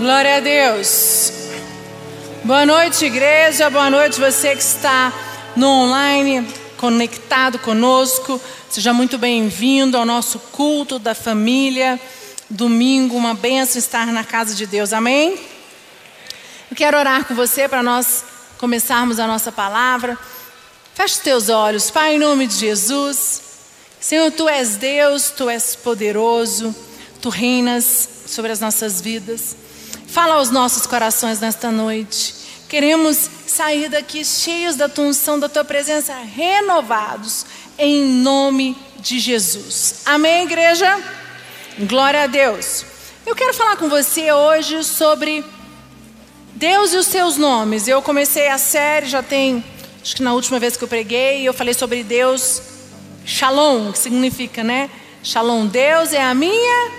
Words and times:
Glória 0.00 0.38
a 0.38 0.40
Deus. 0.40 1.30
Boa 2.42 2.64
noite, 2.64 3.04
igreja. 3.04 3.68
Boa 3.68 3.90
noite, 3.90 4.18
você 4.18 4.56
que 4.56 4.62
está 4.62 5.12
no 5.54 5.68
online, 5.68 6.48
conectado 6.78 7.58
conosco. 7.58 8.40
Seja 8.70 8.94
muito 8.94 9.18
bem-vindo 9.18 9.98
ao 9.98 10.06
nosso 10.06 10.38
culto 10.38 10.98
da 10.98 11.14
família. 11.14 12.00
Domingo, 12.48 13.14
uma 13.14 13.34
benção 13.34 13.78
estar 13.78 14.06
na 14.06 14.24
casa 14.24 14.54
de 14.54 14.64
Deus. 14.64 14.94
Amém? 14.94 15.38
Eu 16.70 16.74
quero 16.74 16.96
orar 16.96 17.26
com 17.26 17.34
você 17.34 17.68
para 17.68 17.82
nós 17.82 18.24
começarmos 18.56 19.18
a 19.18 19.26
nossa 19.26 19.52
palavra. 19.52 20.18
Feche 20.94 21.20
teus 21.20 21.50
olhos, 21.50 21.90
Pai, 21.90 22.14
em 22.14 22.18
nome 22.18 22.46
de 22.46 22.54
Jesus. 22.54 23.42
Senhor, 24.00 24.32
tu 24.32 24.48
és 24.48 24.76
Deus, 24.76 25.30
tu 25.30 25.50
és 25.50 25.76
poderoso, 25.76 26.74
tu 27.20 27.28
reinas 27.28 28.08
sobre 28.26 28.50
as 28.50 28.60
nossas 28.60 28.98
vidas. 28.98 29.54
Fala 30.10 30.34
aos 30.34 30.50
nossos 30.50 30.86
corações 30.86 31.38
nesta 31.38 31.70
noite. 31.70 32.34
Queremos 32.68 33.30
sair 33.46 33.88
daqui 33.88 34.24
cheios 34.24 34.74
da 34.74 34.88
tua 34.88 35.04
unção, 35.04 35.38
da 35.38 35.48
tua 35.48 35.64
presença, 35.64 36.12
renovados, 36.14 37.46
em 37.78 38.06
nome 38.06 38.76
de 38.98 39.20
Jesus. 39.20 40.02
Amém, 40.04 40.46
igreja? 40.46 41.00
Glória 41.78 42.24
a 42.24 42.26
Deus. 42.26 42.84
Eu 43.24 43.36
quero 43.36 43.54
falar 43.54 43.76
com 43.76 43.88
você 43.88 44.32
hoje 44.32 44.82
sobre 44.82 45.44
Deus 46.56 46.92
e 46.92 46.96
os 46.96 47.06
seus 47.06 47.36
nomes. 47.36 47.86
Eu 47.86 48.02
comecei 48.02 48.48
a 48.48 48.58
série, 48.58 49.06
já 49.06 49.22
tem, 49.22 49.64
acho 50.02 50.16
que 50.16 50.24
na 50.24 50.32
última 50.32 50.58
vez 50.58 50.76
que 50.76 50.82
eu 50.82 50.88
preguei, 50.88 51.46
eu 51.46 51.54
falei 51.54 51.72
sobre 51.72 52.02
Deus, 52.02 52.60
Shalom, 53.24 53.92
que 53.92 53.98
significa, 54.00 54.64
né? 54.64 54.90
Shalom, 55.22 55.66
Deus 55.66 56.12
é 56.12 56.20
a 56.20 56.34
minha 56.34 56.90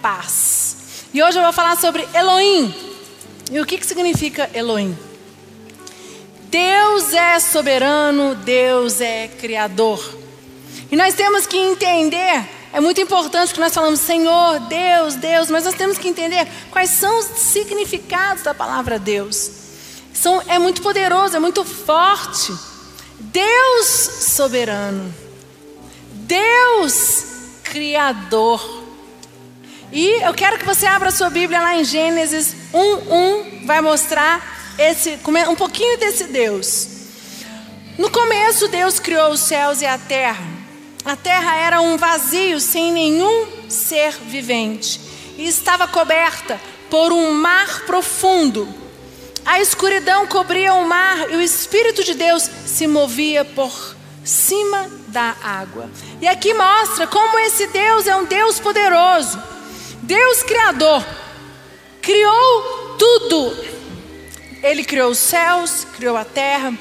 paz. 0.00 0.79
E 1.12 1.20
hoje 1.20 1.38
eu 1.38 1.42
vou 1.42 1.52
falar 1.52 1.76
sobre 1.76 2.06
Elohim. 2.14 2.72
E 3.50 3.60
o 3.60 3.66
que, 3.66 3.78
que 3.78 3.86
significa 3.86 4.48
Elohim? 4.54 4.96
Deus 6.44 7.12
é 7.12 7.38
soberano, 7.40 8.36
Deus 8.36 9.00
é 9.00 9.26
criador. 9.26 10.00
E 10.90 10.94
nós 10.94 11.14
temos 11.14 11.46
que 11.46 11.56
entender, 11.56 12.48
é 12.72 12.80
muito 12.80 13.00
importante 13.00 13.52
que 13.52 13.58
nós 13.58 13.74
falamos 13.74 13.98
Senhor, 13.98 14.60
Deus, 14.60 15.16
Deus, 15.16 15.50
mas 15.50 15.64
nós 15.64 15.74
temos 15.74 15.98
que 15.98 16.08
entender 16.08 16.46
quais 16.70 16.90
são 16.90 17.18
os 17.18 17.26
significados 17.26 18.44
da 18.44 18.54
palavra 18.54 18.96
Deus. 18.96 19.50
São, 20.12 20.40
é 20.46 20.60
muito 20.60 20.80
poderoso, 20.80 21.34
é 21.34 21.40
muito 21.40 21.64
forte. 21.64 22.52
Deus 23.18 23.86
soberano, 23.86 25.12
Deus 26.12 27.24
criador. 27.64 28.79
E 29.92 30.22
eu 30.22 30.32
quero 30.32 30.56
que 30.56 30.64
você 30.64 30.86
abra 30.86 31.10
sua 31.10 31.30
Bíblia 31.30 31.60
lá 31.60 31.74
em 31.74 31.84
Gênesis 31.84 32.54
1:1, 32.72 33.66
vai 33.66 33.80
mostrar 33.80 34.72
esse 34.78 35.18
um 35.48 35.56
pouquinho 35.56 35.98
desse 35.98 36.24
Deus. 36.24 36.88
No 37.98 38.08
começo 38.08 38.68
Deus 38.68 39.00
criou 39.00 39.32
os 39.32 39.40
céus 39.40 39.82
e 39.82 39.86
a 39.86 39.98
terra. 39.98 40.46
A 41.04 41.16
terra 41.16 41.56
era 41.56 41.80
um 41.80 41.96
vazio 41.96 42.60
sem 42.60 42.92
nenhum 42.92 43.48
ser 43.68 44.12
vivente 44.12 45.00
e 45.36 45.48
estava 45.48 45.88
coberta 45.88 46.60
por 46.88 47.12
um 47.12 47.32
mar 47.32 47.80
profundo. 47.84 48.68
A 49.44 49.60
escuridão 49.60 50.24
cobria 50.26 50.74
o 50.74 50.86
mar 50.86 51.30
e 51.32 51.36
o 51.36 51.40
espírito 51.40 52.04
de 52.04 52.14
Deus 52.14 52.48
se 52.64 52.86
movia 52.86 53.44
por 53.44 53.96
cima 54.22 54.88
da 55.08 55.34
água. 55.42 55.90
E 56.20 56.28
aqui 56.28 56.54
mostra 56.54 57.08
como 57.08 57.38
esse 57.40 57.66
Deus 57.68 58.06
é 58.06 58.14
um 58.14 58.24
Deus 58.24 58.60
poderoso 58.60 59.59
Deus 60.02 60.42
Criador 60.42 61.04
criou 62.00 62.96
tudo. 62.98 63.56
Ele 64.62 64.84
criou 64.84 65.10
os 65.10 65.18
céus, 65.18 65.86
criou 65.96 66.16
a 66.16 66.24
terra, 66.24 66.74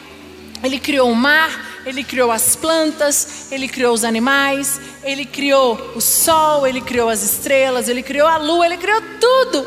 ele 0.63 0.79
criou 0.79 1.09
o 1.09 1.15
mar, 1.15 1.81
ele 1.85 2.03
criou 2.03 2.31
as 2.31 2.55
plantas, 2.55 3.51
ele 3.51 3.67
criou 3.67 3.93
os 3.93 4.03
animais, 4.03 4.79
ele 5.03 5.25
criou 5.25 5.93
o 5.95 6.01
sol, 6.01 6.67
ele 6.67 6.81
criou 6.81 7.09
as 7.09 7.23
estrelas, 7.23 7.87
ele 7.87 8.03
criou 8.03 8.27
a 8.27 8.37
lua, 8.37 8.65
ele 8.65 8.77
criou 8.77 9.01
tudo. 9.19 9.65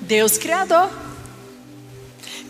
Deus 0.00 0.38
Criador. 0.38 0.90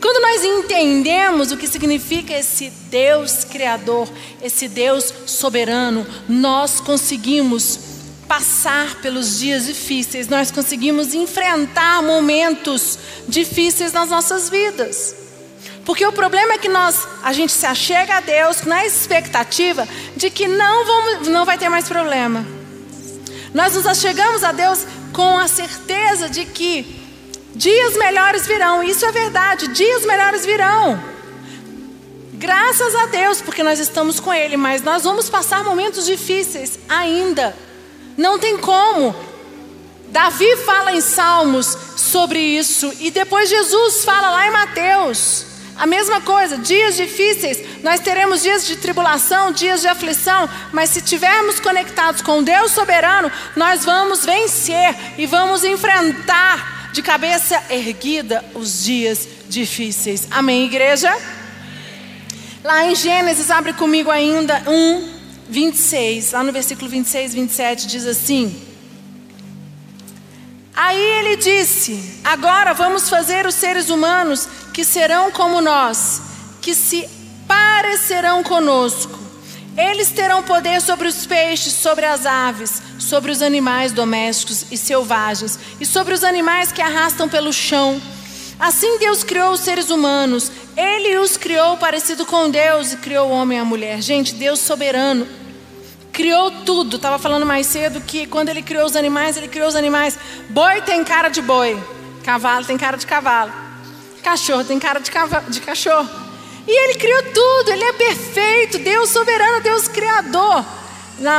Quando 0.01 0.21
nós 0.21 0.45
entendemos 0.45 1.53
o 1.53 1.57
que 1.57 1.69
significa 1.69 2.33
esse 2.33 2.71
Deus 2.91 3.45
Criador, 3.45 4.09
esse 4.43 4.67
Deus 4.67 5.13
soberano, 5.27 6.05
nós 6.29 6.81
conseguimos 6.81 7.92
passar 8.33 8.95
pelos 9.03 9.39
dias 9.39 9.67
difíceis, 9.67 10.27
nós 10.27 10.51
conseguimos 10.51 11.13
enfrentar 11.13 12.03
momentos 12.03 12.99
difíceis 13.29 13.93
nas 13.93 14.09
nossas 14.09 14.49
vidas. 14.49 15.15
Porque 15.85 16.07
o 16.07 16.13
problema 16.13 16.55
é 16.55 16.57
que 16.57 16.67
nós, 16.67 17.07
a 17.23 17.35
gente 17.35 17.53
se 17.53 17.67
achega 17.67 18.17
a 18.17 18.21
Deus 18.21 18.63
na 18.63 18.87
expectativa 18.87 19.87
de 20.17 20.31
que 20.31 20.49
não, 20.49 20.87
vamos, 20.87 21.29
não 21.29 21.45
vai 21.45 21.59
ter 21.59 21.69
mais 21.69 21.87
problema. 21.87 22.43
Nós 23.53 23.75
nos 23.75 23.87
achegamos 23.87 24.43
a 24.43 24.51
Deus 24.51 24.87
com 25.13 25.37
a 25.37 25.47
certeza 25.47 26.31
de 26.31 26.47
que 26.47 26.87
dias 27.55 27.99
melhores 27.99 28.47
virão. 28.47 28.83
Isso 28.83 29.05
é 29.05 29.13
verdade, 29.13 29.69
dias 29.69 30.07
melhores 30.07 30.47
virão. 30.47 30.99
Graças 32.33 32.95
a 32.95 33.07
Deus, 33.07 33.43
porque 33.43 33.63
nós 33.63 33.79
estamos 33.79 34.19
com 34.19 34.33
Ele, 34.33 34.57
mas 34.57 34.83
nós 34.83 35.05
vamos 35.05 35.29
passar 35.29 35.63
momentos 35.63 36.07
difíceis 36.07 36.79
ainda. 36.89 37.55
Não 38.17 38.39
tem 38.39 38.59
como. 38.59 39.15
Davi 40.09 40.57
fala 40.59 40.93
em 40.93 41.01
Salmos 41.01 41.77
sobre 41.97 42.39
isso 42.39 42.93
e 43.01 43.11
depois 43.11 43.49
Jesus 43.49 44.05
fala 44.05 44.31
lá 44.31 44.47
em 44.47 44.51
Mateus. 44.51 45.47
A 45.75 45.87
mesma 45.87 46.21
coisa, 46.21 46.59
dias 46.59 46.97
difíceis, 46.97 47.83
nós 47.83 47.99
teremos 47.99 48.43
dias 48.43 48.67
de 48.67 48.77
tribulação, 48.77 49.53
dias 49.53 49.81
de 49.81 49.89
aflição, 49.89 50.49
mas 50.71 50.91
se 50.91 50.99
estivermos 50.99 51.59
conectados 51.59 52.21
com 52.21 52.43
Deus 52.43 52.73
soberano, 52.73 53.33
nós 53.57 53.85
vamos 53.85 54.25
vencer 54.25 54.95
e 55.17 55.27
vamos 55.27 55.65
enfrentar 55.65 56.91
de 56.93 57.01
cabeça 57.03 57.61
erguida 57.71 58.45
os 58.55 58.85
dias 58.85 59.27
difíceis. 59.49 60.29
Amém, 60.31 60.67
igreja? 60.67 61.11
Lá 62.63 62.85
em 62.85 62.95
Gênesis, 62.95 63.51
abre 63.51 63.73
comigo 63.73 64.11
ainda 64.11 64.63
um 64.69 65.22
26, 65.49 66.33
lá 66.33 66.43
no 66.43 66.53
versículo 66.53 66.89
26, 66.89 67.35
27, 67.35 67.87
diz 67.87 68.07
assim: 68.07 68.73
Aí 70.75 70.99
ele 70.99 71.37
disse: 71.37 72.21
Agora 72.25 72.73
vamos 72.73 73.09
fazer 73.09 73.47
os 73.47 73.55
seres 73.55 73.91
humanos 73.91 74.49
que 74.73 74.85
serão 74.85 75.31
como 75.31 75.61
nós, 75.61 76.23
que 76.61 76.75
se 76.75 77.09
parecerão 77.47 78.43
conosco. 78.43 79.21
Eles 79.77 80.11
terão 80.11 80.43
poder 80.43 80.83
sobre 80.83 81.09
os 81.09 81.27
peixes, 81.27 81.73
sobre 81.73 82.05
as 82.05 82.27
aves, 82.27 82.83
sobre 82.99 83.31
os 83.31 83.41
animais 83.41 83.93
domésticos 83.93 84.67
e 84.71 84.77
selvagens, 84.77 85.59
e 85.81 85.87
sobre 85.87 86.15
os 86.15 86.25
animais 86.25 86.71
que 86.71 86.83
arrastam 86.83 87.29
pelo 87.29 87.53
chão. 87.53 88.01
Assim 88.59 88.99
Deus 88.99 89.25
criou 89.25 89.53
os 89.53 89.61
seres 89.61 89.91
humanos. 89.91 90.51
Ele 90.77 91.19
os 91.19 91.37
criou 91.37 91.77
parecido 91.77 92.25
com 92.25 92.51
Deus 92.51 92.93
e 92.93 92.97
criou 92.97 93.29
o 93.29 93.33
homem 93.33 93.59
e 93.59 93.61
a 93.61 93.65
mulher. 93.65 94.01
Gente, 94.01 94.35
Deus 94.35 94.59
soberano 94.61 95.27
criou 96.13 96.51
tudo. 96.65 96.97
Estava 96.97 97.19
falando 97.19 97.45
mais 97.45 97.67
cedo 97.67 98.01
que 98.01 98.27
quando 98.27 98.49
ele 98.49 98.63
criou 98.63 98.87
os 98.87 98.97
animais, 98.97 99.37
ele 99.37 99.49
criou 99.49 99.69
os 99.69 99.77
animais. 99.77 100.19
Boi 100.49 100.81
tem 100.83 101.03
cara 101.05 101.29
de 101.29 101.43
boi, 101.43 101.77
cavalo 102.25 102.65
tem 102.65 102.77
cara 102.77 102.97
de 102.97 103.07
cavalo, 103.07 103.53
cachorro 104.23 104.65
tem 104.65 104.79
cara 104.79 105.01
de, 105.01 105.11
de 105.49 105.61
cachorro. 105.61 106.09
E 106.67 106.85
ele 106.85 106.95
criou 106.95 107.23
tudo, 107.35 107.73
ele 107.73 107.85
é 107.85 107.93
perfeito, 107.93 108.79
Deus 108.79 109.11
soberano, 109.11 109.61
Deus 109.63 109.89
criador. 109.89 110.65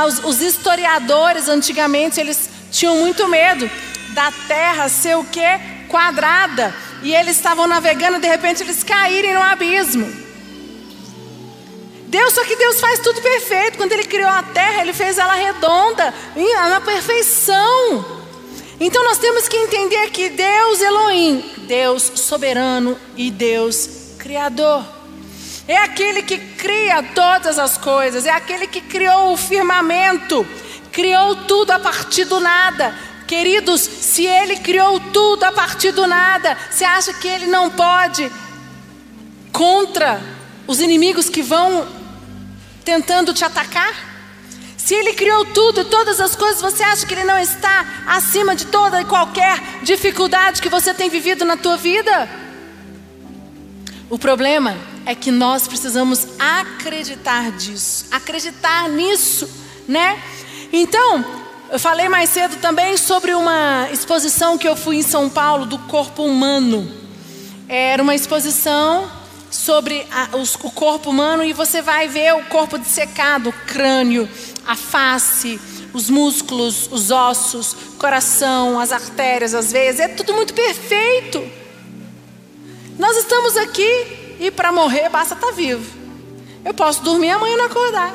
Os, 0.07 0.23
os 0.23 0.41
historiadores 0.41 1.47
antigamente 1.47 2.19
eles 2.19 2.49
tinham 2.71 2.97
muito 2.97 3.27
medo 3.27 3.69
da 4.09 4.31
terra 4.47 4.89
ser 4.89 5.15
o 5.17 5.23
que? 5.23 5.41
Quadrada. 5.87 6.73
E 7.03 7.13
eles 7.13 7.35
estavam 7.35 7.67
navegando, 7.67 8.19
de 8.19 8.27
repente 8.27 8.63
eles 8.63 8.83
caírem 8.83 9.33
no 9.33 9.41
abismo. 9.41 10.23
Deus, 12.07 12.33
só 12.33 12.43
que 12.45 12.55
Deus 12.55 12.79
faz 12.79 12.99
tudo 12.99 13.21
perfeito. 13.21 13.77
Quando 13.77 13.91
Ele 13.91 14.03
criou 14.03 14.29
a 14.29 14.43
terra, 14.43 14.81
Ele 14.81 14.93
fez 14.93 15.17
ela 15.17 15.33
redonda, 15.33 16.13
na 16.69 16.79
perfeição. 16.79 18.23
Então 18.79 19.03
nós 19.03 19.17
temos 19.17 19.47
que 19.47 19.57
entender 19.57 20.09
que 20.11 20.29
Deus 20.29 20.81
Elohim, 20.81 21.43
Deus 21.67 22.03
soberano 22.15 22.97
e 23.15 23.31
Deus 23.31 24.15
criador. 24.17 24.85
É 25.67 25.77
aquele 25.77 26.21
que 26.21 26.37
cria 26.37 27.01
todas 27.15 27.57
as 27.57 27.77
coisas, 27.77 28.25
é 28.25 28.31
aquele 28.31 28.67
que 28.67 28.81
criou 28.81 29.33
o 29.33 29.37
firmamento, 29.37 30.45
criou 30.91 31.35
tudo 31.47 31.71
a 31.71 31.79
partir 31.79 32.25
do 32.25 32.39
nada. 32.39 32.93
Queridos, 33.27 33.81
se 33.81 34.25
Ele 34.25 34.57
criou 34.57 34.99
tudo 34.99 35.43
a 35.43 35.51
partir 35.51 35.91
do 35.91 36.05
nada, 36.05 36.57
você 36.69 36.83
acha 36.83 37.13
que 37.13 37.27
Ele 37.27 37.47
não 37.47 37.69
pode 37.69 38.31
contra 39.51 40.21
os 40.67 40.79
inimigos 40.81 41.29
que 41.29 41.41
vão 41.41 41.87
tentando 42.83 43.33
te 43.33 43.43
atacar? 43.45 44.13
Se 44.77 44.93
Ele 44.93 45.13
criou 45.13 45.45
tudo 45.45 45.81
e 45.81 45.85
todas 45.85 46.19
as 46.19 46.35
coisas, 46.35 46.61
você 46.61 46.83
acha 46.83 47.05
que 47.05 47.13
Ele 47.13 47.23
não 47.23 47.39
está 47.39 48.03
acima 48.05 48.55
de 48.55 48.65
toda 48.65 49.01
e 49.01 49.05
qualquer 49.05 49.57
dificuldade 49.81 50.61
que 50.61 50.67
você 50.67 50.93
tem 50.93 51.09
vivido 51.09 51.45
na 51.45 51.55
tua 51.55 51.77
vida? 51.77 52.29
O 54.09 54.19
problema 54.19 54.77
é 55.05 55.15
que 55.15 55.31
nós 55.31 55.67
precisamos 55.67 56.27
acreditar 56.37 57.51
disso, 57.53 58.05
acreditar 58.11 58.89
nisso, 58.89 59.49
né? 59.87 60.21
Então, 60.71 61.42
eu 61.73 61.79
falei 61.79 62.07
mais 62.07 62.29
cedo 62.29 62.57
também 62.57 62.95
sobre 62.97 63.33
uma 63.33 63.89
exposição 63.91 64.59
que 64.59 64.67
eu 64.67 64.75
fui 64.75 64.97
em 64.97 65.01
São 65.01 65.27
Paulo 65.27 65.65
do 65.65 65.79
corpo 65.79 66.23
humano. 66.23 66.87
Era 67.67 68.03
uma 68.03 68.13
exposição 68.13 69.11
sobre 69.49 70.05
a, 70.11 70.37
os, 70.37 70.53
o 70.53 70.69
corpo 70.69 71.09
humano 71.09 71.43
e 71.43 71.51
você 71.51 71.81
vai 71.81 72.07
ver 72.07 72.31
o 72.35 72.45
corpo 72.45 72.77
dissecado, 72.77 73.49
o 73.49 73.53
crânio, 73.65 74.29
a 74.67 74.75
face, 74.75 75.59
os 75.91 76.11
músculos, 76.11 76.91
os 76.91 77.09
ossos, 77.09 77.75
coração, 77.97 78.79
as 78.79 78.91
artérias, 78.91 79.55
as 79.55 79.71
veias, 79.71 79.99
é 79.99 80.07
tudo 80.07 80.31
muito 80.35 80.53
perfeito. 80.53 81.43
Nós 82.99 83.17
estamos 83.17 83.57
aqui 83.57 84.35
e 84.39 84.51
para 84.51 84.71
morrer 84.71 85.09
basta 85.09 85.33
estar 85.33 85.47
tá 85.47 85.53
vivo. 85.53 85.91
Eu 86.63 86.75
posso 86.75 87.01
dormir 87.01 87.31
amanhã 87.31 87.57
não 87.57 87.65
acordar. 87.65 88.13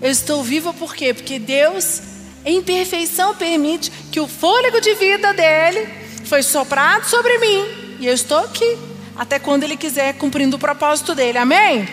Eu 0.00 0.10
estou 0.12 0.40
viva 0.44 0.72
por 0.72 0.94
quê? 0.94 1.12
Porque 1.12 1.36
Deus, 1.36 2.19
em 2.44 2.62
perfeição, 2.62 3.34
permite 3.34 3.90
que 4.10 4.20
o 4.20 4.26
fôlego 4.26 4.80
de 4.80 4.94
vida 4.94 5.32
dele 5.32 5.88
foi 6.24 6.42
soprado 6.42 7.04
sobre 7.04 7.38
mim 7.38 7.96
e 8.00 8.06
eu 8.06 8.14
estou 8.14 8.38
aqui 8.38 8.78
até 9.16 9.38
quando 9.38 9.64
ele 9.64 9.76
quiser 9.76 10.14
cumprindo 10.14 10.56
o 10.56 10.58
propósito 10.58 11.14
dele. 11.14 11.38
Amém? 11.38 11.86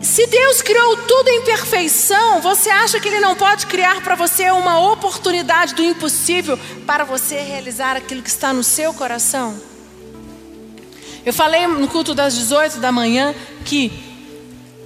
Se 0.00 0.26
Deus 0.26 0.62
criou 0.62 0.96
tudo 0.96 1.28
em 1.28 1.42
perfeição, 1.42 2.40
você 2.40 2.70
acha 2.70 3.00
que 3.00 3.08
Ele 3.08 3.18
não 3.18 3.34
pode 3.34 3.66
criar 3.66 4.00
para 4.00 4.14
você 4.14 4.48
uma 4.50 4.78
oportunidade 4.92 5.74
do 5.74 5.82
impossível 5.82 6.56
para 6.86 7.02
você 7.02 7.40
realizar 7.40 7.96
aquilo 7.96 8.22
que 8.22 8.28
está 8.28 8.52
no 8.52 8.62
seu 8.62 8.94
coração? 8.94 9.60
Eu 11.26 11.32
falei 11.32 11.66
no 11.66 11.88
culto 11.88 12.14
das 12.14 12.34
18 12.34 12.78
da 12.78 12.92
manhã 12.92 13.34
que 13.64 14.07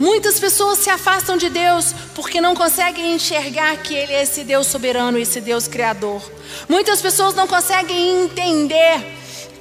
muitas 0.02 0.40
pessoas 0.40 0.80
se 0.80 0.90
afastam 0.90 1.36
de 1.36 1.48
Deus 1.48 1.94
porque 2.12 2.40
não 2.40 2.56
conseguem 2.56 3.14
enxergar 3.14 3.76
que 3.76 3.94
Ele 3.94 4.12
é 4.12 4.22
esse 4.24 4.42
Deus 4.42 4.66
soberano, 4.66 5.16
esse 5.16 5.40
Deus 5.40 5.68
criador. 5.68 6.20
Muitas 6.68 7.00
pessoas 7.00 7.36
não 7.36 7.46
conseguem 7.46 8.24
entender 8.24 8.96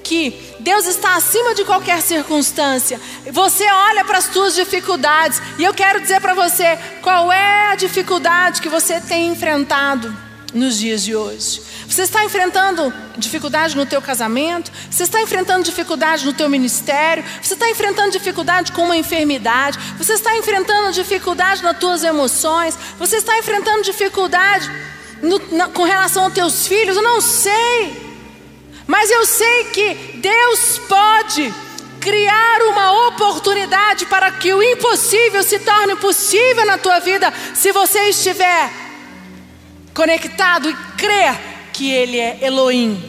que 0.04 0.56
Deus 0.60 0.88
está 0.88 1.16
acima 1.16 1.54
de 1.54 1.64
qualquer 1.64 2.02
circunstância. 2.02 3.00
Você 3.32 3.66
olha 3.72 4.04
para 4.04 4.18
as 4.18 4.26
suas 4.26 4.56
dificuldades 4.56 5.40
e 5.60 5.64
eu 5.64 5.76
quero 5.76 6.02
dizer 6.02 6.20
para 6.20 6.34
você 6.34 6.76
qual 7.04 7.32
é 7.32 7.68
a 7.68 7.76
dificuldade 7.76 8.64
que 8.64 8.68
você 8.68 9.00
tem 9.00 9.28
enfrentado 9.28 10.31
nos 10.54 10.78
dias 10.78 11.04
de 11.04 11.16
hoje. 11.16 11.62
Você 11.88 12.04
está 12.04 12.24
enfrentando 12.26 12.94
dificuldade 13.18 13.76
no 13.76 13.86
teu 13.86 14.02
casamento? 14.02 14.72
Você 14.90 15.04
está 15.04 15.22
enfrentando 15.22 15.64
dificuldade 15.64 16.26
no 16.26 16.34
teu 16.34 16.50
ministério? 16.50 17.24
Você 17.42 17.54
está 17.54 17.70
enfrentando 17.70 18.12
dificuldade 18.12 18.72
com 18.72 18.84
uma 18.84 18.98
enfermidade? 18.98 19.78
Você 19.98 20.14
está 20.14 20.36
enfrentando 20.36 20.92
dificuldade 20.92 21.64
nas 21.64 21.78
tuas 21.78 22.04
emoções? 22.04 22.78
Você 23.00 23.18
está 23.18 23.38
enfrentando 23.38 23.84
dificuldade 23.84 24.70
no, 25.22 25.42
na, 25.52 25.68
com 25.70 25.84
relação 25.84 26.26
aos 26.26 26.34
teus 26.34 26.68
filhos? 26.68 26.98
Eu 26.98 27.04
não 27.04 27.22
sei. 27.22 28.12
Mas 28.88 29.10
eu 29.10 29.26
sei 29.26 29.66
que 29.66 29.94
Deus 30.18 30.80
pode 30.90 31.54
criar 32.02 32.62
uma 32.64 33.08
oportunidade 33.10 34.08
para 34.08 34.32
que 34.32 34.52
o 34.52 34.62
impossível 34.62 35.44
se 35.44 35.60
torne 35.60 35.96
possível 35.96 36.66
na 36.66 36.78
tua 36.78 37.00
vida, 37.00 37.32
se 37.54 37.72
você 37.72 38.10
estiver 38.10 38.81
conectado 39.94 40.70
e 40.70 40.74
crer 40.98 41.40
que 41.74 41.92
Ele 41.92 42.20
é 42.20 42.40
Elohim 42.42 43.02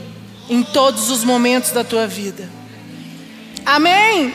em 0.48 0.62
todos 0.62 1.10
os 1.10 1.24
momentos 1.24 1.70
da 1.70 1.84
tua 1.84 2.06
vida. 2.06 2.48
Amém? 3.64 4.34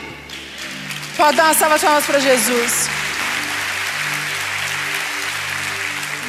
Pode 1.15 1.37
dar 1.37 1.45
uma 1.45 1.53
salva 1.53 1.77
de 1.77 1.85
palmas 1.85 2.05
para 2.05 2.19
Jesus. 2.19 2.89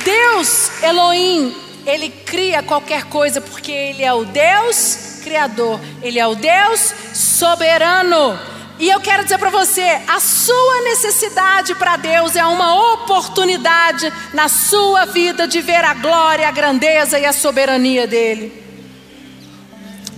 Deus, 0.04 0.82
Elohim, 0.82 1.54
Ele 1.86 2.08
cria 2.08 2.62
qualquer 2.62 3.04
coisa 3.04 3.40
porque 3.40 3.70
Ele 3.70 4.02
é 4.02 4.12
o 4.12 4.24
Deus 4.24 5.20
Criador, 5.22 5.78
Ele 6.02 6.18
é 6.18 6.26
o 6.26 6.34
Deus 6.34 6.94
soberano. 7.14 8.38
E 8.78 8.88
eu 8.88 9.00
quero 9.00 9.24
dizer 9.24 9.38
para 9.38 9.50
você: 9.50 10.00
a 10.06 10.20
sua 10.20 10.82
necessidade 10.82 11.74
para 11.74 11.96
Deus 11.96 12.36
é 12.36 12.44
uma 12.44 12.94
oportunidade 12.94 14.12
na 14.32 14.48
sua 14.48 15.04
vida 15.06 15.48
de 15.48 15.60
ver 15.60 15.84
a 15.84 15.94
glória, 15.94 16.46
a 16.46 16.52
grandeza 16.52 17.18
e 17.18 17.26
a 17.26 17.32
soberania 17.32 18.06
dEle. 18.06 18.64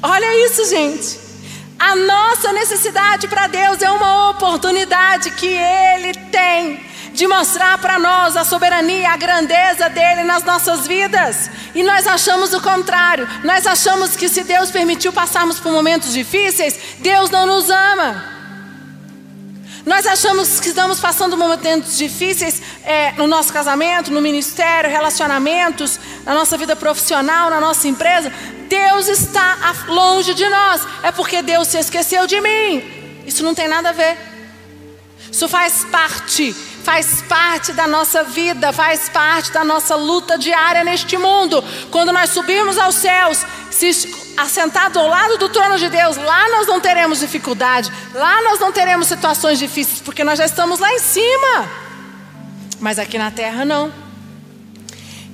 Olha 0.03 0.47
isso, 0.47 0.69
gente. 0.69 1.19
A 1.79 1.97
nossa 1.97 2.53
necessidade 2.53 3.27
para 3.27 3.47
Deus 3.47 3.81
é 3.81 3.91
uma 3.91 4.31
oportunidade 4.31 5.31
que 5.31 5.47
Ele 5.47 6.13
tem 6.31 6.91
de 7.15 7.27
mostrar 7.27 7.79
para 7.79 7.99
nós 7.99 8.37
a 8.37 8.45
soberania, 8.45 9.11
a 9.11 9.17
grandeza 9.17 9.89
dele 9.89 10.23
nas 10.23 10.45
nossas 10.45 10.87
vidas. 10.87 11.51
E 11.75 11.83
nós 11.83 12.07
achamos 12.07 12.53
o 12.53 12.61
contrário. 12.61 13.27
Nós 13.43 13.67
achamos 13.67 14.15
que 14.15 14.29
se 14.29 14.45
Deus 14.45 14.71
permitiu 14.71 15.13
passarmos 15.13 15.59
por 15.59 15.73
momentos 15.73 16.13
difíceis, 16.13 16.79
Deus 16.99 17.31
não 17.31 17.47
nos 17.47 17.71
ama. 17.71 18.40
Nós 19.87 20.07
achamos 20.07 20.61
que 20.61 20.69
estamos 20.69 21.01
passando 21.01 21.37
momentos 21.37 21.97
difíceis 21.97 22.61
é, 22.85 23.13
no 23.13 23.27
nosso 23.27 23.53
casamento, 23.53 24.11
no 24.11 24.21
ministério, 24.21 24.91
relacionamentos, 24.91 25.99
na 26.25 26.35
nossa 26.35 26.57
vida 26.57 26.77
profissional, 26.77 27.51
na 27.51 27.61
nossa 27.61 27.89
empresa. 27.89 28.33
Deus 28.69 29.09
está 29.09 29.75
longe 29.89 30.35
de 30.35 30.49
nós. 30.49 30.83
É 31.03 31.11
porque 31.11 31.43
Deus 31.43 31.69
se 31.69 31.79
esqueceu 31.79 32.27
de 32.27 32.41
mim. 32.41 33.23
Isso 33.27 33.43
não 33.43 33.55
tem 33.55 33.69
nada 33.69 33.91
a 33.91 33.93
ver. 33.93 34.17
Isso 35.31 35.49
faz 35.49 35.85
parte 35.85 36.55
faz 36.83 37.23
parte 37.23 37.73
da 37.73 37.87
nossa 37.87 38.25
vida, 38.25 38.73
faz 38.73 39.09
parte 39.09 39.53
da 39.53 39.65
nossa 39.65 39.95
luta 39.97 40.39
diária 40.39 40.83
neste 40.83 41.17
mundo. 41.17 41.63
Quando 41.91 42.13
nós 42.13 42.31
subirmos 42.31 42.79
aos 42.79 42.97
céus, 42.97 43.45
se 43.81 44.35
assentado 44.37 44.99
ao 44.99 45.09
lado 45.09 45.39
do 45.39 45.49
trono 45.49 45.79
de 45.79 45.89
Deus, 45.89 46.17
lá 46.17 46.49
nós 46.51 46.67
não 46.67 46.81
teremos 46.81 47.21
dificuldade, 47.21 47.91
lá 48.15 48.43
nós 48.43 48.61
não 48.61 48.71
teremos 48.71 49.09
situações 49.09 49.59
difíceis, 49.59 50.01
porque 50.01 50.23
nós 50.23 50.39
já 50.39 50.45
estamos 50.45 50.79
lá 50.79 50.93
em 50.93 50.99
cima. 50.99 51.71
Mas 52.79 52.99
aqui 52.99 53.17
na 53.17 53.31
terra 53.31 53.65
não. 53.65 53.93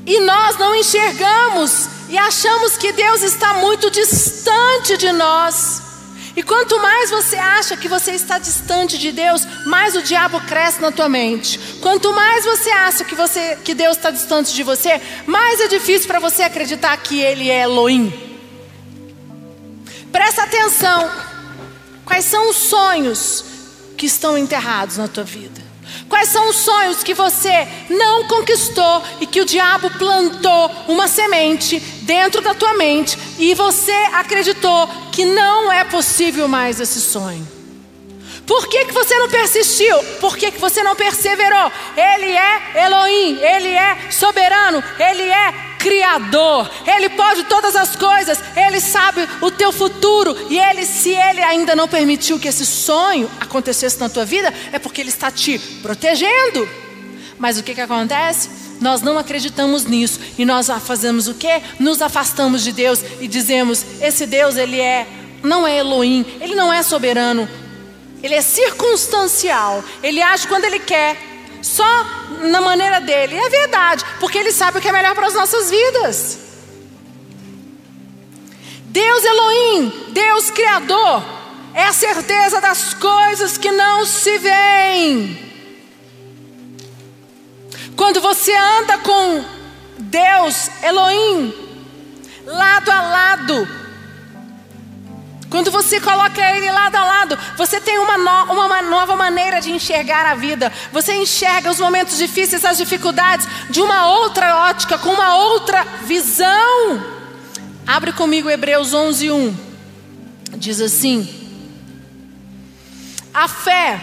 E 0.06 0.20
nós 0.20 0.56
não 0.56 0.75
enxergamos 0.75 1.88
e 2.08 2.16
achamos 2.16 2.76
que 2.76 2.93
Deus 2.93 3.22
está 3.22 3.54
muito 3.54 3.90
distante 3.90 4.96
de 4.96 5.10
nós. 5.10 5.82
E 6.37 6.42
quanto 6.42 6.78
mais 6.80 7.11
você 7.11 7.37
acha 7.37 7.76
que 7.76 7.88
você 7.88 8.12
está 8.12 8.38
distante 8.38 8.99
de 8.99 9.11
Deus, 9.11 9.47
mais 9.64 9.97
o 9.97 10.02
diabo 10.02 10.38
cresce 10.42 10.82
na 10.82 10.92
tua 10.92 11.09
mente. 11.09 11.59
Quanto 11.80 12.12
mais 12.12 12.44
você 12.44 12.71
acha 12.71 13.04
que, 13.04 13.14
você, 13.14 13.56
que 13.64 13.75
Deus 13.75 13.97
está 13.97 14.11
distante 14.11 14.52
de 14.52 14.62
você, 14.62 15.00
mais 15.26 15.61
é 15.61 15.68
difícil 15.68 16.06
para 16.06 16.21
você 16.21 16.42
acreditar 16.42 16.94
que 16.99 17.18
Ele 17.18 17.49
é 17.49 17.62
Elohim. 17.62 18.25
Presta 20.12 20.42
atenção. 20.42 21.10
Quais 22.04 22.25
são 22.25 22.50
os 22.50 22.56
sonhos 22.56 23.44
que 23.96 24.06
estão 24.06 24.38
enterrados 24.38 24.96
na 24.96 25.08
tua 25.08 25.25
vida? 25.25 25.66
Quais 26.08 26.28
são 26.28 26.48
os 26.48 26.56
sonhos 26.56 27.02
que 27.02 27.14
você 27.14 27.66
não 27.88 28.26
conquistou 28.26 29.02
e 29.20 29.26
que 29.26 29.40
o 29.40 29.44
diabo 29.44 29.90
plantou 29.90 30.70
uma 30.88 31.08
semente 31.08 31.80
dentro 32.02 32.40
da 32.42 32.54
tua 32.54 32.75
mente 32.75 33.18
e 33.38 33.54
você 33.54 33.92
acreditou 34.12 34.88
que 35.12 35.25
não 35.25 35.72
é 35.72 35.84
possível 35.84 36.48
mais 36.48 36.80
esse 36.80 37.00
sonho? 37.00 37.46
Por 38.46 38.68
que, 38.68 38.84
que 38.84 38.92
você 38.92 39.18
não 39.18 39.28
persistiu? 39.28 39.98
Por 40.20 40.36
que, 40.36 40.52
que 40.52 40.60
você 40.60 40.82
não 40.82 40.94
perseverou? 40.94 41.72
Ele 41.96 42.30
é 42.30 42.86
Elohim, 42.86 43.38
Ele 43.40 43.68
é 43.70 44.10
soberano, 44.10 44.82
Ele 44.98 45.22
é 45.22 45.65
Criador, 45.78 46.71
Ele 46.87 47.09
pode 47.11 47.45
todas 47.45 47.76
as 47.76 47.95
coisas, 47.97 48.40
Ele 48.56 48.80
sabe 48.80 49.26
o 49.40 49.50
teu 49.50 49.73
futuro. 49.73 50.37
E 50.50 50.59
Ele, 50.59 50.85
se 50.85 51.11
Ele 51.11 51.42
ainda 51.42 51.76
não 51.76 51.88
permitiu 51.88 52.38
que 52.38 52.49
esse 52.49 52.66
sonho 52.66 53.30
acontecesse 53.40 53.99
na 54.00 54.09
tua 54.09 54.25
vida, 54.25 54.52
é 54.73 54.78
porque 54.78 55.00
Ele 55.00 55.11
está 55.11 55.30
te 55.30 55.59
protegendo. 55.83 56.68
Mas 57.38 57.59
o 57.59 57.62
que, 57.62 57.75
que 57.75 57.80
acontece? 57.80 58.49
Nós 58.80 59.02
não 59.02 59.18
acreditamos 59.18 59.85
nisso. 59.85 60.21
E 60.38 60.45
nós 60.45 60.68
fazemos 60.85 61.28
o 61.28 61.35
que? 61.35 61.62
Nos 61.78 62.02
afastamos 62.02 62.62
de 62.62 62.73
Deus 62.73 63.02
e 63.21 63.28
dizemos: 63.28 63.85
esse 64.00 64.26
Deus, 64.26 64.56
Ele 64.56 64.80
é, 64.80 65.06
não 65.42 65.66
é 65.66 65.78
Elohim, 65.78 66.25
Ele 66.40 66.54
não 66.54 66.73
é 66.73 66.83
soberano, 66.83 67.49
Ele 68.23 68.35
é 68.35 68.42
circunstancial, 68.42 69.83
Ele 70.02 70.23
age 70.23 70.49
quando 70.49 70.64
Ele 70.64 70.78
quer 70.78 71.36
só 71.66 72.04
na 72.42 72.61
maneira 72.61 73.00
dele. 73.00 73.35
É 73.37 73.49
verdade, 73.49 74.04
porque 74.20 74.38
ele 74.38 74.52
sabe 74.52 74.78
o 74.78 74.80
que 74.80 74.88
é 74.88 74.92
melhor 74.92 75.14
para 75.14 75.26
as 75.26 75.35
nossas 75.35 75.68
vidas. 75.68 76.38
Deus 78.85 79.25
Elohim, 79.25 79.92
Deus 80.11 80.50
Criador, 80.50 81.23
é 81.75 81.85
a 81.85 81.92
certeza 81.92 82.61
das 82.61 82.94
coisas 82.94 83.58
que 83.58 83.70
não 83.73 84.06
se 84.06 84.38
veem. 84.38 85.44
Quando 87.96 88.20
você 88.20 88.54
anda 88.54 88.99
com 88.99 89.44
Deus, 89.99 90.70
Elohim, 90.82 91.52
lado 92.46 92.90
a 92.90 93.02
lado, 93.02 93.68
quando 95.49 95.71
você 95.71 96.00
coloca 96.00 96.41
ele 96.57 96.71
lado 96.71 96.97
a 96.97 97.05
lado, 97.05 97.38
você 97.57 97.81
tem 97.81 97.99
uma, 97.99 98.19
no, 98.19 98.53
uma 98.53 98.83
nova 98.83 99.15
maneira 99.15 99.61
de 99.61 99.71
enxergar 99.71 100.26
a 100.26 100.35
vida. 100.35 100.73
Você 100.93 101.15
enxerga 101.15 101.71
os 101.71 101.79
momentos 101.79 102.19
difíceis, 102.19 102.65
as 102.65 102.76
dificuldades, 102.76 103.47
de 103.71 103.81
uma 103.81 104.09
outra 104.19 104.69
ótica, 104.69 104.99
com 104.99 105.11
uma 105.11 105.37
outra 105.37 105.85
visão. 106.03 107.17
Abre 107.87 108.12
comigo 108.12 108.50
Hebreus 108.50 108.93
11, 108.93 109.31
1. 109.31 109.57
Diz 110.57 110.81
assim: 110.81 111.29
A 113.33 113.47
fé 113.47 114.00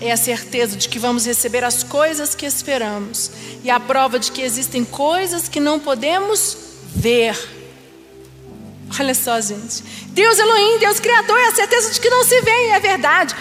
é 0.00 0.12
a 0.12 0.16
certeza 0.16 0.76
de 0.76 0.88
que 0.88 0.98
vamos 0.98 1.24
receber 1.24 1.64
as 1.64 1.82
coisas 1.82 2.34
que 2.34 2.44
esperamos, 2.44 3.30
e 3.62 3.70
a 3.70 3.80
prova 3.80 4.18
de 4.18 4.30
que 4.30 4.42
existem 4.42 4.84
coisas 4.84 5.48
que 5.48 5.60
não 5.60 5.80
podemos 5.80 6.58
ver. 6.94 7.63
Olha 8.98 9.14
só, 9.14 9.40
gente. 9.40 9.82
Deus 10.08 10.38
Elohim, 10.38 10.78
Deus 10.78 11.00
Criador, 11.00 11.36
é 11.36 11.48
a 11.48 11.54
certeza 11.54 11.90
de 11.90 12.00
que 12.00 12.08
não 12.08 12.22
se 12.22 12.40
vê, 12.42 12.68
é 12.68 12.78
verdade. 12.78 13.34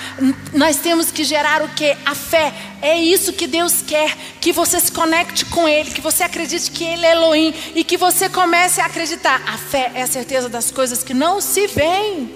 Nós 0.51 0.77
temos 0.77 1.11
que 1.11 1.23
gerar 1.23 1.61
o 1.61 1.69
que? 1.69 1.95
A 2.05 2.15
fé. 2.15 2.51
É 2.81 2.97
isso 2.97 3.31
que 3.33 3.45
Deus 3.45 3.83
quer, 3.85 4.17
que 4.41 4.51
você 4.51 4.79
se 4.79 4.91
conecte 4.91 5.45
com 5.45 5.67
Ele, 5.67 5.91
que 5.91 6.01
você 6.01 6.23
acredite 6.23 6.71
que 6.71 6.83
Ele 6.83 7.05
é 7.05 7.11
Elohim 7.11 7.53
e 7.75 7.83
que 7.83 7.97
você 7.97 8.27
comece 8.27 8.81
a 8.81 8.85
acreditar. 8.85 9.41
A 9.47 9.57
fé 9.57 9.91
é 9.93 10.01
a 10.01 10.07
certeza 10.07 10.49
das 10.49 10.71
coisas 10.71 11.03
que 11.03 11.13
não 11.13 11.39
se 11.39 11.67
veem. 11.67 12.33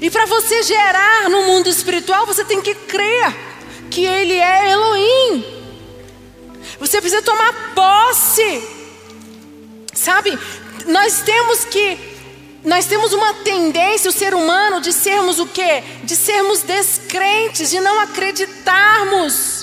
E 0.00 0.10
para 0.10 0.26
você 0.26 0.62
gerar 0.62 1.30
no 1.30 1.42
mundo 1.44 1.70
espiritual, 1.70 2.26
você 2.26 2.44
tem 2.44 2.60
que 2.60 2.74
crer 2.74 3.34
que 3.90 4.04
Ele 4.04 4.34
é 4.34 4.72
Elohim. 4.72 5.44
Você 6.78 7.00
precisa 7.00 7.22
tomar 7.22 7.72
posse. 7.74 8.76
Sabe? 9.94 10.38
Nós 10.86 11.20
temos 11.20 11.64
que 11.64 12.16
nós 12.64 12.86
temos 12.86 13.12
uma 13.12 13.32
tendência, 13.32 14.10
o 14.10 14.12
ser 14.12 14.34
humano, 14.34 14.80
de 14.80 14.92
sermos 14.92 15.38
o 15.38 15.46
quê? 15.46 15.84
De 16.02 16.16
sermos 16.16 16.62
descrentes, 16.62 17.70
de 17.70 17.78
não 17.78 18.00
acreditarmos. 18.00 19.55